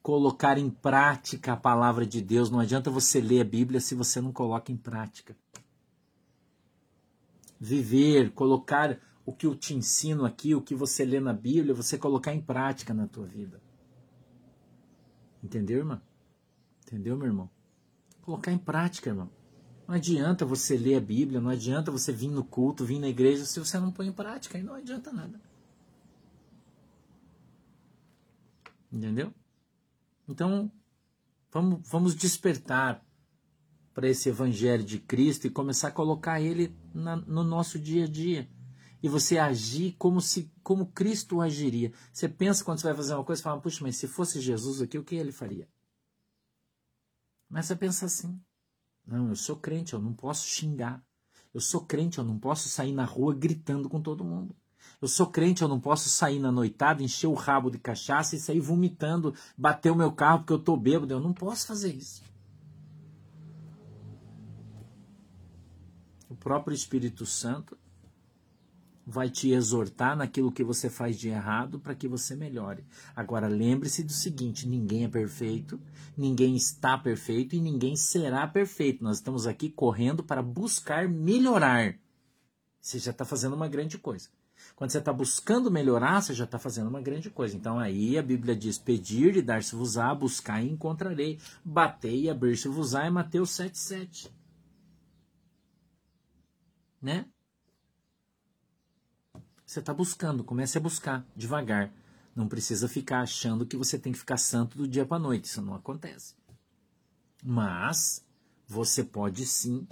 Colocar 0.00 0.56
em 0.56 0.70
prática 0.70 1.52
a 1.52 1.56
palavra 1.56 2.06
de 2.06 2.22
Deus. 2.22 2.48
Não 2.48 2.60
adianta 2.60 2.90
você 2.90 3.20
ler 3.20 3.42
a 3.42 3.44
Bíblia 3.44 3.78
se 3.78 3.94
você 3.94 4.22
não 4.22 4.32
coloca 4.32 4.72
em 4.72 4.76
prática. 4.76 5.36
Viver, 7.60 8.32
colocar 8.32 8.98
o 9.26 9.34
que 9.34 9.44
eu 9.44 9.54
te 9.54 9.74
ensino 9.74 10.24
aqui, 10.24 10.54
o 10.54 10.62
que 10.62 10.74
você 10.74 11.04
lê 11.04 11.20
na 11.20 11.34
Bíblia, 11.34 11.74
você 11.74 11.98
colocar 11.98 12.32
em 12.32 12.40
prática 12.40 12.94
na 12.94 13.06
tua 13.06 13.26
vida. 13.26 13.60
Entendeu, 15.44 15.80
irmão? 15.80 16.00
Entendeu, 16.86 17.18
meu 17.18 17.26
irmão? 17.26 17.50
Colocar 18.22 18.50
em 18.50 18.58
prática, 18.58 19.10
irmão. 19.10 19.28
Não 19.88 19.94
adianta 19.94 20.44
você 20.44 20.76
ler 20.76 20.96
a 20.96 21.00
Bíblia, 21.00 21.40
não 21.40 21.48
adianta 21.48 21.90
você 21.90 22.12
vir 22.12 22.28
no 22.28 22.44
culto, 22.44 22.84
vir 22.84 22.98
na 22.98 23.08
igreja, 23.08 23.46
se 23.46 23.58
você 23.58 23.80
não 23.80 23.90
põe 23.90 24.06
em 24.06 24.12
prática, 24.12 24.58
aí 24.58 24.62
não 24.62 24.74
adianta 24.74 25.10
nada. 25.10 25.40
Entendeu? 28.92 29.32
Então, 30.28 30.70
vamos, 31.50 31.88
vamos 31.88 32.14
despertar 32.14 33.02
para 33.94 34.06
esse 34.06 34.28
evangelho 34.28 34.84
de 34.84 34.98
Cristo 34.98 35.46
e 35.46 35.50
começar 35.50 35.88
a 35.88 35.92
colocar 35.92 36.38
ele 36.38 36.76
na, 36.92 37.16
no 37.16 37.42
nosso 37.42 37.78
dia 37.78 38.04
a 38.04 38.08
dia. 38.08 38.46
E 39.02 39.08
você 39.08 39.38
agir 39.38 39.94
como 39.98 40.20
se 40.20 40.52
como 40.62 40.92
Cristo 40.92 41.40
agiria. 41.40 41.94
Você 42.12 42.28
pensa 42.28 42.62
quando 42.62 42.78
você 42.78 42.88
vai 42.88 42.96
fazer 42.96 43.14
uma 43.14 43.24
coisa, 43.24 43.42
fala, 43.42 43.58
puxa, 43.58 43.82
mas 43.82 43.96
se 43.96 44.06
fosse 44.06 44.38
Jesus 44.38 44.82
aqui, 44.82 44.98
o 44.98 45.04
que 45.04 45.14
ele 45.14 45.32
faria? 45.32 45.66
Mas 47.48 47.64
você 47.64 47.74
pensa 47.74 48.04
assim. 48.04 48.38
Não, 49.08 49.30
eu 49.30 49.36
sou 49.36 49.56
crente, 49.56 49.94
eu 49.94 50.00
não 50.00 50.12
posso 50.12 50.46
xingar. 50.46 51.02
Eu 51.54 51.62
sou 51.62 51.80
crente, 51.80 52.18
eu 52.18 52.24
não 52.24 52.38
posso 52.38 52.68
sair 52.68 52.92
na 52.92 53.06
rua 53.06 53.34
gritando 53.34 53.88
com 53.88 54.02
todo 54.02 54.22
mundo. 54.22 54.54
Eu 55.00 55.08
sou 55.08 55.26
crente, 55.26 55.62
eu 55.62 55.68
não 55.68 55.80
posso 55.80 56.10
sair 56.10 56.38
na 56.38 56.52
noitada, 56.52 57.02
encher 57.02 57.26
o 57.26 57.32
rabo 57.32 57.70
de 57.70 57.78
cachaça 57.78 58.36
e 58.36 58.38
sair 58.38 58.60
vomitando, 58.60 59.34
bater 59.56 59.90
o 59.90 59.96
meu 59.96 60.12
carro 60.12 60.40
porque 60.40 60.52
eu 60.52 60.58
tô 60.58 60.76
bêbado. 60.76 61.14
Eu 61.14 61.20
não 61.20 61.32
posso 61.32 61.66
fazer 61.66 61.94
isso. 61.94 62.22
O 66.28 66.36
próprio 66.36 66.74
Espírito 66.74 67.24
Santo 67.24 67.78
vai 69.10 69.30
te 69.30 69.52
exortar 69.52 70.14
naquilo 70.14 70.52
que 70.52 70.62
você 70.62 70.90
faz 70.90 71.18
de 71.18 71.30
errado 71.30 71.80
para 71.80 71.94
que 71.94 72.06
você 72.06 72.36
melhore. 72.36 72.84
Agora 73.16 73.48
lembre-se 73.48 74.04
do 74.04 74.12
seguinte: 74.12 74.68
ninguém 74.68 75.04
é 75.04 75.08
perfeito, 75.08 75.80
ninguém 76.14 76.54
está 76.54 76.98
perfeito 76.98 77.56
e 77.56 77.60
ninguém 77.60 77.96
será 77.96 78.46
perfeito. 78.46 79.02
Nós 79.02 79.16
estamos 79.16 79.46
aqui 79.46 79.70
correndo 79.70 80.22
para 80.22 80.42
buscar 80.42 81.08
melhorar. 81.08 81.94
Você 82.78 82.98
já 82.98 83.10
está 83.10 83.24
fazendo 83.24 83.56
uma 83.56 83.66
grande 83.66 83.96
coisa. 83.96 84.28
Quando 84.76 84.90
você 84.90 84.98
está 84.98 85.12
buscando 85.12 85.70
melhorar, 85.70 86.20
você 86.20 86.34
já 86.34 86.44
está 86.44 86.58
fazendo 86.58 86.88
uma 86.88 87.00
grande 87.00 87.30
coisa. 87.30 87.56
Então 87.56 87.78
aí 87.78 88.18
a 88.18 88.22
Bíblia 88.22 88.54
diz: 88.54 88.76
pedir 88.76 89.38
e 89.38 89.42
dar-se-vos-á, 89.42 90.14
buscar 90.14 90.62
e 90.62 90.70
encontrarei, 90.70 91.38
bater 91.64 92.14
e 92.14 92.28
abrir-se-vos-á, 92.28 93.06
é 93.06 93.10
Mateus 93.10 93.52
7,7. 93.52 94.30
Né? 97.00 97.24
Você 99.68 99.80
está 99.80 99.92
buscando, 99.92 100.42
comece 100.42 100.78
a 100.78 100.80
buscar 100.80 101.26
devagar. 101.36 101.92
Não 102.34 102.48
precisa 102.48 102.88
ficar 102.88 103.20
achando 103.20 103.66
que 103.66 103.76
você 103.76 103.98
tem 103.98 104.14
que 104.14 104.18
ficar 104.18 104.38
santo 104.38 104.78
do 104.78 104.88
dia 104.88 105.04
para 105.04 105.18
noite, 105.18 105.44
isso 105.44 105.60
não 105.60 105.74
acontece. 105.74 106.34
Mas 107.44 108.24
você 108.66 109.04
pode 109.04 109.44
sim 109.44 109.86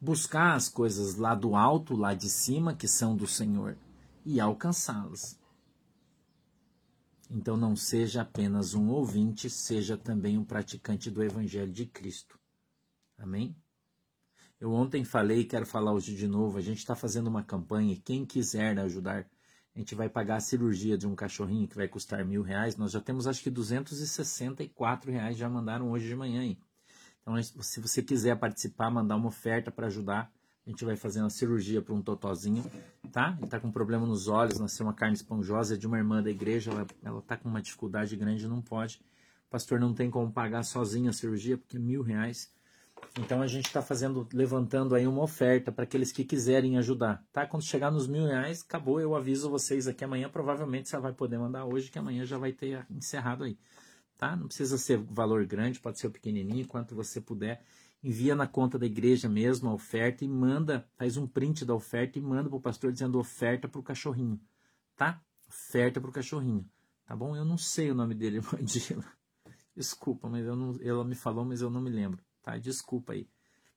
buscar 0.00 0.54
as 0.54 0.68
coisas 0.68 1.16
lá 1.16 1.34
do 1.34 1.56
alto, 1.56 1.96
lá 1.96 2.14
de 2.14 2.28
cima, 2.28 2.76
que 2.76 2.86
são 2.86 3.16
do 3.16 3.26
Senhor, 3.26 3.76
e 4.24 4.38
alcançá-las. 4.38 5.36
Então 7.28 7.56
não 7.56 7.74
seja 7.74 8.22
apenas 8.22 8.72
um 8.72 8.88
ouvinte, 8.88 9.50
seja 9.50 9.96
também 9.96 10.38
um 10.38 10.44
praticante 10.44 11.10
do 11.10 11.24
Evangelho 11.24 11.72
de 11.72 11.86
Cristo. 11.86 12.38
Amém? 13.18 13.56
Eu 14.60 14.72
ontem 14.72 15.04
falei, 15.04 15.44
quero 15.44 15.66
falar 15.66 15.92
hoje 15.92 16.14
de 16.14 16.26
novo. 16.26 16.58
A 16.58 16.60
gente 16.60 16.78
está 16.78 16.94
fazendo 16.94 17.28
uma 17.28 17.42
campanha 17.42 17.96
quem 17.96 18.24
quiser 18.24 18.78
ajudar 18.78 19.26
a 19.78 19.80
gente 19.80 19.94
vai 19.94 20.08
pagar 20.08 20.38
a 20.38 20.40
cirurgia 20.40 20.98
de 20.98 21.06
um 21.06 21.14
cachorrinho 21.14 21.68
que 21.68 21.76
vai 21.76 21.86
custar 21.86 22.24
mil 22.24 22.42
reais. 22.42 22.76
Nós 22.76 22.90
já 22.90 23.00
temos 23.00 23.28
acho 23.28 23.40
que 23.40 23.48
264 23.48 25.12
reais 25.12 25.36
já 25.36 25.48
mandaram 25.48 25.92
hoje 25.92 26.08
de 26.08 26.16
manhã 26.16 26.40
aí. 26.40 26.58
Então, 27.22 27.40
se 27.40 27.78
você 27.78 28.02
quiser 28.02 28.36
participar, 28.36 28.90
mandar 28.90 29.14
uma 29.14 29.28
oferta 29.28 29.70
para 29.70 29.86
ajudar, 29.86 30.32
a 30.66 30.70
gente 30.70 30.84
vai 30.84 30.96
fazer 30.96 31.20
uma 31.20 31.30
cirurgia 31.30 31.80
para 31.80 31.94
um 31.94 32.02
totozinho, 32.02 32.64
tá? 33.12 33.34
Ele 33.36 33.44
está 33.44 33.60
com 33.60 33.70
problema 33.70 34.04
nos 34.04 34.26
olhos, 34.26 34.58
nasceu 34.58 34.84
uma 34.84 34.92
carne 34.92 35.14
esponjosa 35.14 35.74
é 35.74 35.78
de 35.78 35.86
uma 35.86 35.96
irmã 35.96 36.20
da 36.20 36.30
igreja, 36.30 36.72
ela 37.04 37.20
está 37.20 37.36
com 37.36 37.48
uma 37.48 37.62
dificuldade 37.62 38.16
grande, 38.16 38.48
não 38.48 38.60
pode. 38.60 39.00
O 39.46 39.50
pastor 39.50 39.78
não 39.78 39.94
tem 39.94 40.10
como 40.10 40.32
pagar 40.32 40.64
sozinho 40.64 41.08
a 41.08 41.12
cirurgia, 41.12 41.56
porque 41.56 41.76
é 41.76 41.80
mil 41.80 42.02
reais. 42.02 42.52
Então 43.18 43.42
a 43.42 43.48
gente 43.48 43.66
está 43.66 43.82
fazendo, 43.82 44.28
levantando 44.32 44.94
aí 44.94 45.04
uma 45.04 45.22
oferta 45.22 45.72
para 45.72 45.82
aqueles 45.82 46.12
que 46.12 46.24
quiserem 46.24 46.78
ajudar, 46.78 47.24
tá? 47.32 47.44
Quando 47.44 47.64
chegar 47.64 47.90
nos 47.90 48.06
mil 48.06 48.24
reais, 48.24 48.62
acabou, 48.62 49.00
eu 49.00 49.16
aviso 49.16 49.50
vocês 49.50 49.88
aqui 49.88 50.04
amanhã, 50.04 50.28
provavelmente 50.28 50.88
você 50.88 50.96
vai 50.98 51.12
poder 51.12 51.36
mandar 51.36 51.64
hoje, 51.64 51.90
que 51.90 51.98
amanhã 51.98 52.24
já 52.24 52.38
vai 52.38 52.52
ter 52.52 52.86
encerrado 52.88 53.42
aí, 53.42 53.58
tá? 54.16 54.36
Não 54.36 54.46
precisa 54.46 54.78
ser 54.78 54.98
valor 54.98 55.44
grande, 55.46 55.80
pode 55.80 55.98
ser 55.98 56.10
pequenininho, 56.10 56.66
quanto 56.68 56.94
você 56.94 57.20
puder. 57.20 57.60
Envia 58.04 58.36
na 58.36 58.46
conta 58.46 58.78
da 58.78 58.86
igreja 58.86 59.28
mesmo 59.28 59.68
a 59.68 59.74
oferta 59.74 60.24
e 60.24 60.28
manda, 60.28 60.88
faz 60.96 61.16
um 61.16 61.26
print 61.26 61.64
da 61.64 61.74
oferta 61.74 62.20
e 62.20 62.22
manda 62.22 62.48
para 62.48 62.56
o 62.56 62.60
pastor 62.60 62.92
dizendo 62.92 63.18
oferta 63.18 63.66
para 63.66 63.80
o 63.80 63.82
cachorrinho, 63.82 64.40
tá? 64.96 65.20
Oferta 65.48 66.00
para 66.00 66.10
o 66.10 66.12
cachorrinho, 66.12 66.64
tá 67.04 67.16
bom? 67.16 67.34
Eu 67.34 67.44
não 67.44 67.58
sei 67.58 67.90
o 67.90 67.96
nome 67.96 68.14
dele, 68.14 68.40
Mandila. 68.52 69.04
Desculpa, 69.74 70.28
mas 70.28 70.46
eu 70.46 70.54
não, 70.54 70.78
ela 70.80 71.04
me 71.04 71.16
falou, 71.16 71.44
mas 71.44 71.60
eu 71.60 71.68
não 71.68 71.80
me 71.80 71.90
lembro 71.90 72.27
tá? 72.42 72.56
Desculpa 72.58 73.12
aí, 73.12 73.28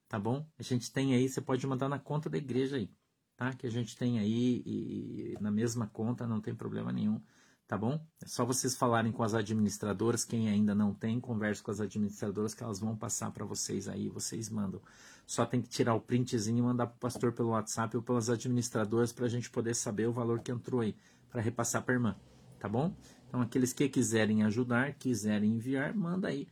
tá 0.08 0.20
bom? 0.20 0.46
A 0.58 0.64
gente 0.64 0.92
tem 0.92 1.14
aí, 1.14 1.28
você 1.28 1.42
pode 1.42 1.66
mandar 1.66 1.90
na 1.90 2.00
conta 2.00 2.30
da 2.30 2.38
igreja 2.38 2.78
aí, 2.78 2.90
tá? 3.36 3.54
Que 3.54 3.68
a 3.68 3.70
gente 3.70 3.98
tem 3.98 4.20
aí 4.20 4.62
e, 4.66 5.38
na 5.40 5.52
mesma 5.52 5.88
conta, 5.88 6.28
não 6.28 6.42
tem 6.42 6.56
problema 6.56 6.92
nenhum, 6.92 7.22
tá 7.68 7.78
bom? 7.78 8.06
É 8.22 8.28
só 8.28 8.46
vocês 8.46 8.76
falarem 8.76 9.12
com 9.12 9.24
as 9.24 9.34
administradoras, 9.34 10.26
quem 10.26 10.50
ainda 10.50 10.76
não 10.76 10.94
tem, 10.94 11.20
converse 11.20 11.64
com 11.64 11.72
as 11.72 11.80
administradoras 11.80 12.54
que 12.54 12.64
elas 12.64 12.80
vão 12.80 12.96
passar 12.96 13.32
para 13.32 13.46
vocês 13.46 13.88
aí, 13.88 14.10
vocês 14.10 14.50
mandam. 14.50 14.82
Só 15.26 15.46
tem 15.46 15.62
que 15.62 15.70
tirar 15.70 15.94
o 15.94 16.02
printzinho 16.02 16.60
e 16.60 16.62
mandar 16.62 16.88
para 16.88 16.96
o 16.96 17.00
pastor 17.00 17.32
pelo 17.32 17.50
WhatsApp 17.50 17.96
ou 17.96 18.04
pelas 18.04 18.30
administradoras 18.30 19.12
para 19.14 19.26
a 19.26 19.30
gente 19.30 19.50
poder 19.50 19.74
saber 19.74 20.08
o 20.08 20.12
valor 20.12 20.42
que 20.42 20.52
entrou 20.52 20.82
aí, 20.82 20.96
para 21.30 21.42
repassar 21.42 21.84
para 21.84 21.94
irmã, 21.94 22.16
tá 22.60 22.68
bom? 22.68 22.94
Então, 23.28 23.40
aqueles 23.40 23.72
que 23.72 23.88
quiserem 23.88 24.44
ajudar, 24.44 24.94
quiserem 24.96 25.54
enviar, 25.54 25.96
manda 25.96 26.28
aí 26.28 26.50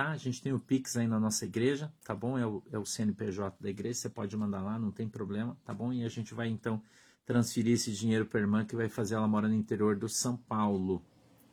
tá? 0.00 0.12
A 0.12 0.16
gente 0.16 0.40
tem 0.40 0.50
o 0.50 0.58
Pix 0.58 0.96
aí 0.96 1.06
na 1.06 1.20
nossa 1.20 1.44
igreja, 1.44 1.92
tá 2.02 2.14
bom? 2.14 2.38
É 2.38 2.46
o, 2.46 2.62
é 2.72 2.78
o 2.78 2.86
CNPJ 2.86 3.54
da 3.60 3.68
igreja, 3.68 4.00
você 4.00 4.08
pode 4.08 4.34
mandar 4.34 4.62
lá, 4.62 4.78
não 4.78 4.90
tem 4.90 5.06
problema, 5.06 5.54
tá 5.62 5.74
bom? 5.74 5.92
E 5.92 6.04
a 6.04 6.08
gente 6.08 6.32
vai 6.32 6.48
então 6.48 6.82
transferir 7.26 7.74
esse 7.74 7.92
dinheiro 7.92 8.24
para 8.24 8.40
a 8.40 8.42
irmã 8.42 8.64
que 8.64 8.74
vai 8.74 8.88
fazer 8.88 9.16
ela 9.16 9.28
mora 9.28 9.46
no 9.46 9.54
interior 9.54 9.96
do 9.96 10.08
São 10.08 10.38
Paulo, 10.38 11.04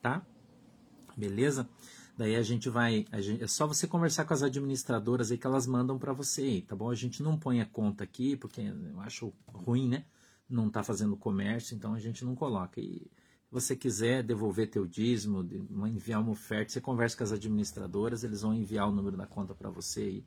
tá? 0.02 0.26
Beleza? 1.18 1.68
Daí 2.18 2.38
a 2.38 2.42
gente 2.42 2.70
vai, 2.70 3.06
a 3.12 3.20
gente, 3.20 3.44
é 3.44 3.48
só 3.48 3.68
você 3.68 3.86
conversar 3.86 4.24
com 4.24 4.34
as 4.34 4.42
administradoras 4.42 5.30
aí 5.30 5.38
que 5.38 5.46
elas 5.46 5.68
mandam 5.68 6.00
para 6.00 6.14
você 6.14 6.64
tá 6.66 6.74
bom? 6.74 6.90
A 6.90 6.96
gente 6.96 7.22
não 7.22 7.38
põe 7.38 7.60
a 7.60 7.66
conta 7.66 8.06
aqui, 8.06 8.38
porque 8.38 8.62
eu 8.62 9.02
acho 9.02 9.34
ruim, 9.46 9.90
né? 9.90 10.06
Não 10.50 10.70
tá 10.70 10.84
fazendo 10.84 11.18
comércio, 11.18 11.76
então 11.76 11.94
a 11.94 12.00
gente 12.00 12.24
não 12.24 12.34
coloca. 12.34 12.80
E 12.80 13.12
você 13.52 13.76
quiser 13.76 14.24
devolver 14.24 14.70
teu 14.70 14.86
dízimo, 14.86 15.42
enviar 15.88 16.22
uma 16.22 16.32
oferta, 16.32 16.74
você 16.74 16.82
conversa 16.82 17.18
com 17.18 17.24
as 17.24 17.32
administradoras, 17.32 18.24
eles 18.24 18.42
vão 18.42 18.54
enviar 18.54 18.88
o 18.88 18.92
número 18.92 19.16
da 19.16 19.26
conta 19.26 19.56
para 19.56 19.70
você 19.70 20.10
e, 20.10 20.26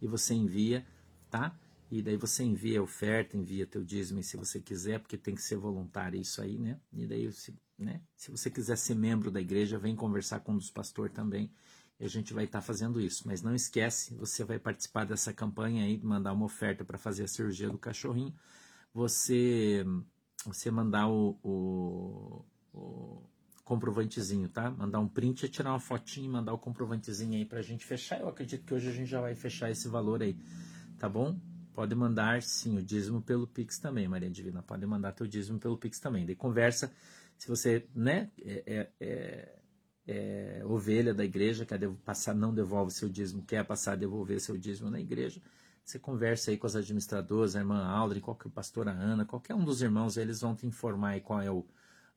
e 0.00 0.06
você 0.06 0.34
envia, 0.34 0.86
tá? 1.30 1.54
E 1.90 2.00
daí 2.00 2.16
você 2.16 2.42
envia 2.42 2.80
a 2.80 2.82
oferta, 2.82 3.36
envia 3.36 3.66
teu 3.66 3.84
dízimo 3.84 4.22
se 4.22 4.34
você 4.38 4.58
quiser, 4.58 4.98
porque 4.98 5.18
tem 5.18 5.34
que 5.34 5.42
ser 5.42 5.56
voluntário 5.56 6.18
isso 6.18 6.40
aí, 6.40 6.58
né? 6.58 6.80
E 6.90 7.06
daí, 7.06 7.30
se, 7.30 7.54
né? 7.78 8.00
se 8.16 8.30
você 8.30 8.50
quiser 8.50 8.78
ser 8.78 8.94
membro 8.94 9.30
da 9.30 9.42
igreja, 9.42 9.78
vem 9.78 9.94
conversar 9.94 10.40
com 10.40 10.52
um 10.52 10.56
dos 10.56 10.70
pastores 10.70 11.14
também. 11.14 11.52
E 12.00 12.04
a 12.06 12.08
gente 12.08 12.32
vai 12.32 12.44
estar 12.44 12.60
tá 12.60 12.64
fazendo 12.64 12.98
isso. 12.98 13.24
Mas 13.26 13.42
não 13.42 13.54
esquece, 13.54 14.14
você 14.14 14.42
vai 14.42 14.58
participar 14.58 15.04
dessa 15.04 15.34
campanha 15.34 15.84
aí, 15.84 16.00
mandar 16.02 16.32
uma 16.32 16.46
oferta 16.46 16.82
para 16.82 16.96
fazer 16.96 17.24
a 17.24 17.28
cirurgia 17.28 17.68
do 17.68 17.76
cachorrinho. 17.76 18.34
Você, 18.94 19.84
você 20.46 20.70
mandar 20.70 21.08
o, 21.08 21.38
o 21.42 22.44
o 22.72 23.22
comprovantezinho, 23.64 24.48
tá? 24.48 24.70
Mandar 24.70 25.00
um 25.00 25.08
print, 25.08 25.48
tirar 25.48 25.70
uma 25.70 25.80
fotinha 25.80 26.26
e 26.26 26.28
mandar 26.28 26.52
o 26.52 26.58
comprovantezinho 26.58 27.34
aí 27.34 27.44
pra 27.44 27.62
gente 27.62 27.84
fechar. 27.84 28.20
Eu 28.20 28.28
acredito 28.28 28.64
que 28.64 28.74
hoje 28.74 28.88
a 28.88 28.92
gente 28.92 29.08
já 29.08 29.20
vai 29.20 29.34
fechar 29.34 29.70
esse 29.70 29.88
valor 29.88 30.22
aí, 30.22 30.36
tá 30.98 31.08
bom? 31.08 31.38
Pode 31.72 31.94
mandar 31.94 32.42
sim 32.42 32.76
o 32.76 32.82
dízimo 32.82 33.22
pelo 33.22 33.46
Pix 33.46 33.78
também, 33.78 34.06
Maria 34.06 34.30
Divina. 34.30 34.62
Pode 34.62 34.84
mandar 34.86 35.12
teu 35.12 35.26
dízimo 35.26 35.58
pelo 35.58 35.78
Pix 35.78 35.98
também. 35.98 36.26
Daí 36.26 36.34
conversa, 36.34 36.92
se 37.38 37.48
você, 37.48 37.86
né, 37.94 38.30
é, 38.42 38.62
é, 38.66 38.90
é, 39.00 39.58
é 40.06 40.62
ovelha 40.66 41.14
da 41.14 41.24
igreja, 41.24 41.64
quer 41.64 41.80
passar, 42.04 42.34
não 42.34 42.52
devolve 42.52 42.92
seu 42.92 43.08
dízimo, 43.08 43.42
quer 43.42 43.64
passar 43.64 43.92
a 43.92 43.96
devolver 43.96 44.38
seu 44.40 44.58
dízimo 44.58 44.90
na 44.90 45.00
igreja, 45.00 45.40
você 45.84 45.98
conversa 45.98 46.50
aí 46.50 46.58
com 46.58 46.66
as 46.66 46.76
administradoras, 46.76 47.56
a 47.56 47.60
irmã 47.60 47.84
Aldrin, 47.84 48.20
qualquer 48.20 48.50
pastora 48.50 48.92
Ana, 48.92 49.24
qualquer 49.24 49.54
um 49.54 49.64
dos 49.64 49.82
irmãos, 49.82 50.16
eles 50.16 50.40
vão 50.40 50.54
te 50.54 50.66
informar 50.66 51.10
aí 51.10 51.20
qual 51.20 51.40
é 51.40 51.50
o 51.50 51.66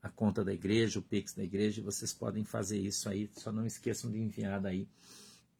a 0.06 0.10
conta 0.10 0.46
da 0.46 0.54
igreja, 0.54 1.00
o 1.00 1.02
Pix 1.02 1.34
da 1.34 1.44
igreja, 1.44 1.82
vocês 1.82 2.14
podem 2.14 2.44
fazer 2.44 2.78
isso 2.78 3.10
aí. 3.10 3.28
Só 3.34 3.52
não 3.52 3.66
esqueçam 3.66 4.12
de 4.12 4.20
enviar 4.20 4.62
daí 4.62 4.88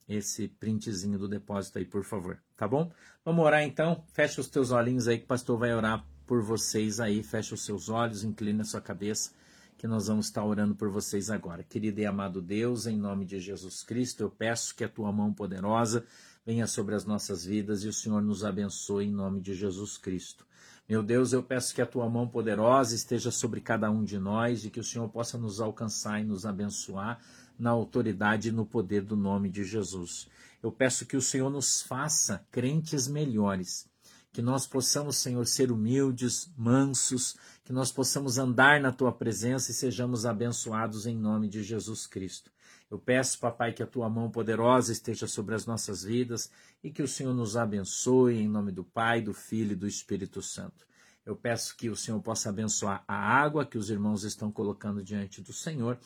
esse 0.08 0.48
printzinho 0.48 1.18
do 1.18 1.28
depósito 1.28 1.80
aí, 1.80 1.86
por 1.86 2.04
favor. 2.04 2.38
Tá 2.56 2.68
bom? 2.68 2.92
Vamos 3.24 3.44
orar 3.44 3.64
então? 3.64 4.04
Fecha 4.14 4.40
os 4.40 4.48
teus 4.48 4.70
olhinhos 4.70 5.08
aí 5.08 5.18
que 5.18 5.24
o 5.24 5.28
pastor 5.28 5.58
vai 5.58 5.74
orar 5.74 6.06
por 6.28 6.44
vocês 6.44 7.00
aí. 7.00 7.24
Fecha 7.24 7.56
os 7.56 7.66
seus 7.66 7.90
olhos, 7.90 8.24
inclina 8.24 8.62
a 8.62 8.66
sua 8.66 8.80
cabeça, 8.80 9.32
que 9.80 9.88
nós 9.88 10.06
vamos 10.06 10.28
estar 10.28 10.46
orando 10.46 10.76
por 10.76 10.90
vocês 10.92 11.32
agora. 11.32 11.64
Querido 11.64 12.00
e 12.00 12.06
amado 12.06 12.40
Deus, 12.40 12.86
em 12.86 12.96
nome 12.96 13.26
de 13.26 13.40
Jesus 13.40 13.82
Cristo, 13.82 14.22
eu 14.22 14.30
peço 14.30 14.76
que 14.76 14.84
a 14.84 14.90
tua 14.90 15.12
mão 15.12 15.34
poderosa 15.34 16.06
venha 16.46 16.68
sobre 16.68 16.94
as 16.94 17.04
nossas 17.04 17.44
vidas 17.44 17.84
e 17.84 17.88
o 17.88 17.94
Senhor 17.94 18.22
nos 18.22 18.46
abençoe 18.46 19.06
em 19.06 19.12
nome 19.12 19.42
de 19.42 19.56
Jesus 19.56 19.98
Cristo. 19.98 20.46
Meu 20.88 21.02
Deus, 21.02 21.34
eu 21.34 21.42
peço 21.42 21.74
que 21.74 21.82
a 21.82 21.86
tua 21.86 22.08
mão 22.08 22.28
poderosa 22.28 22.94
esteja 22.94 23.32
sobre 23.32 23.60
cada 23.60 23.90
um 23.90 24.04
de 24.04 24.20
nós 24.20 24.66
e 24.66 24.70
que 24.70 24.80
o 24.80 24.84
Senhor 24.84 25.10
possa 25.10 25.36
nos 25.36 25.60
alcançar 25.60 26.22
e 26.22 26.24
nos 26.24 26.46
abençoar 26.46 27.20
na 27.58 27.72
autoridade 27.72 28.50
e 28.50 28.52
no 28.52 28.68
poder 28.68 29.02
do 29.02 29.16
nome 29.16 29.50
de 29.50 29.64
Jesus. 29.64 30.28
Eu 30.62 30.72
peço 30.72 31.08
que 31.08 31.18
o 31.18 31.22
Senhor 31.22 31.50
nos 31.50 31.82
faça 31.82 32.46
crentes 32.52 33.08
melhores, 33.08 33.90
que 34.32 34.44
nós 34.44 34.68
possamos, 34.68 35.18
Senhor, 35.18 35.48
ser 35.48 35.72
humildes, 35.72 36.52
mansos, 36.56 37.36
que 37.64 37.74
nós 37.74 37.92
possamos 37.92 38.38
andar 38.38 38.80
na 38.80 38.92
tua 38.92 39.12
presença 39.12 39.72
e 39.72 39.74
sejamos 39.74 40.24
abençoados 40.24 41.08
em 41.08 41.18
nome 41.18 41.48
de 41.48 41.64
Jesus 41.64 42.06
Cristo. 42.06 42.52
Eu 42.96 43.00
peço, 43.00 43.38
papai, 43.40 43.74
que 43.74 43.84
a 43.84 43.86
tua 43.86 44.10
mão 44.10 44.32
poderosa 44.32 44.94
esteja 44.94 45.28
sobre 45.28 45.54
as 45.54 45.66
nossas 45.66 46.04
vidas 46.04 46.50
e 46.82 46.90
que 46.90 47.04
o 47.04 47.08
Senhor 47.10 47.34
nos 47.34 47.58
abençoe 47.58 48.38
em 48.38 48.48
nome 48.48 48.72
do 48.72 48.86
Pai, 48.86 49.22
do 49.22 49.34
Filho 49.34 49.74
e 49.74 49.76
do 49.76 49.86
Espírito 49.86 50.42
Santo. 50.42 50.88
Eu 51.26 51.36
peço 51.36 51.76
que 51.76 51.90
o 51.90 51.96
Senhor 51.96 52.22
possa 52.22 52.48
abençoar 52.48 53.04
a 53.06 53.16
água 53.16 53.66
que 53.66 53.78
os 53.78 53.90
irmãos 53.90 54.24
estão 54.24 54.50
colocando 54.50 55.04
diante 55.04 55.42
do 55.42 55.52
Senhor 55.52 56.00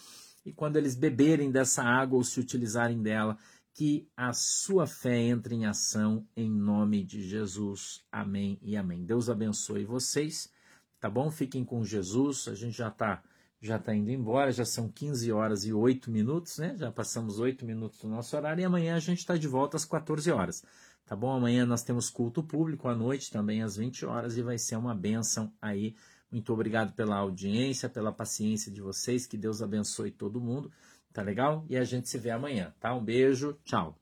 e 0.44 0.52
quando 0.52 0.78
eles 0.78 0.96
beberem 0.96 1.52
dessa 1.52 1.84
água 1.84 2.18
ou 2.18 2.24
se 2.24 2.40
utilizarem 2.40 3.00
dela, 3.04 3.38
que 3.72 4.10
a 4.18 4.34
sua 4.34 4.88
fé 4.88 5.16
entre 5.16 5.54
em 5.54 5.68
ação 5.68 6.28
em 6.36 6.50
nome 6.50 7.04
de 7.04 7.22
Jesus. 7.22 8.04
Amém 8.12 8.58
e 8.64 8.76
amém. 8.76 9.06
Deus 9.06 9.30
abençoe 9.30 9.86
vocês, 9.86 10.52
tá 11.00 11.08
bom? 11.08 11.30
Fiquem 11.30 11.64
com 11.64 11.86
Jesus. 11.86 12.48
A 12.48 12.56
gente 12.56 12.76
já 12.76 12.88
está 12.88 13.22
já 13.62 13.76
está 13.76 13.94
indo 13.94 14.10
embora, 14.10 14.52
já 14.52 14.64
são 14.64 14.90
15 14.90 15.32
horas 15.32 15.66
e 15.66 15.74
8 15.74 16.10
minutos, 16.10 16.58
né? 16.58 16.76
Já 16.78 16.92
passamos 16.92 17.40
8 17.40 17.66
minutos 17.66 18.00
do 18.00 18.08
nosso 18.08 18.36
horário 18.36 18.62
e 18.62 18.66
amanhã 18.66 18.96
a 18.96 19.00
gente 19.00 19.20
está 19.20 19.36
de 19.36 19.48
volta 19.48 19.76
às 19.76 19.84
14 19.84 20.32
horas. 20.32 20.64
Tá 21.06 21.16
bom? 21.16 21.32
Amanhã 21.32 21.66
nós 21.66 21.84
temos 21.84 22.10
culto 22.10 22.44
público 22.44 22.88
à 22.88 22.96
noite 22.96 23.32
também 23.32 23.62
às 23.62 23.76
20 23.76 24.06
horas 24.06 24.38
e 24.38 24.42
vai 24.42 24.58
ser 24.58 24.76
uma 24.78 24.96
benção 24.96 25.52
aí. 25.62 25.96
Muito 26.32 26.54
obrigado 26.54 26.94
pela 26.94 27.18
audiência, 27.18 27.90
pela 27.90 28.12
paciência 28.12 28.72
de 28.72 28.80
vocês. 28.80 29.26
Que 29.26 29.36
Deus 29.36 29.62
abençoe 29.62 30.12
todo 30.12 30.40
mundo. 30.40 30.72
Tá 31.12 31.22
legal? 31.22 31.66
E 31.68 31.76
a 31.76 31.84
gente 31.84 32.08
se 32.08 32.18
vê 32.18 32.30
amanhã, 32.30 32.74
tá? 32.80 32.94
Um 32.94 33.04
beijo. 33.04 33.58
Tchau. 33.66 33.98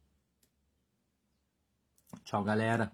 Tchau, 2.26 2.43
galera. 2.43 2.91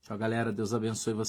Tchau, 0.00 0.16
galera. 0.16 0.50
Deus 0.50 0.72
abençoe 0.72 1.12
vocês. 1.12 1.28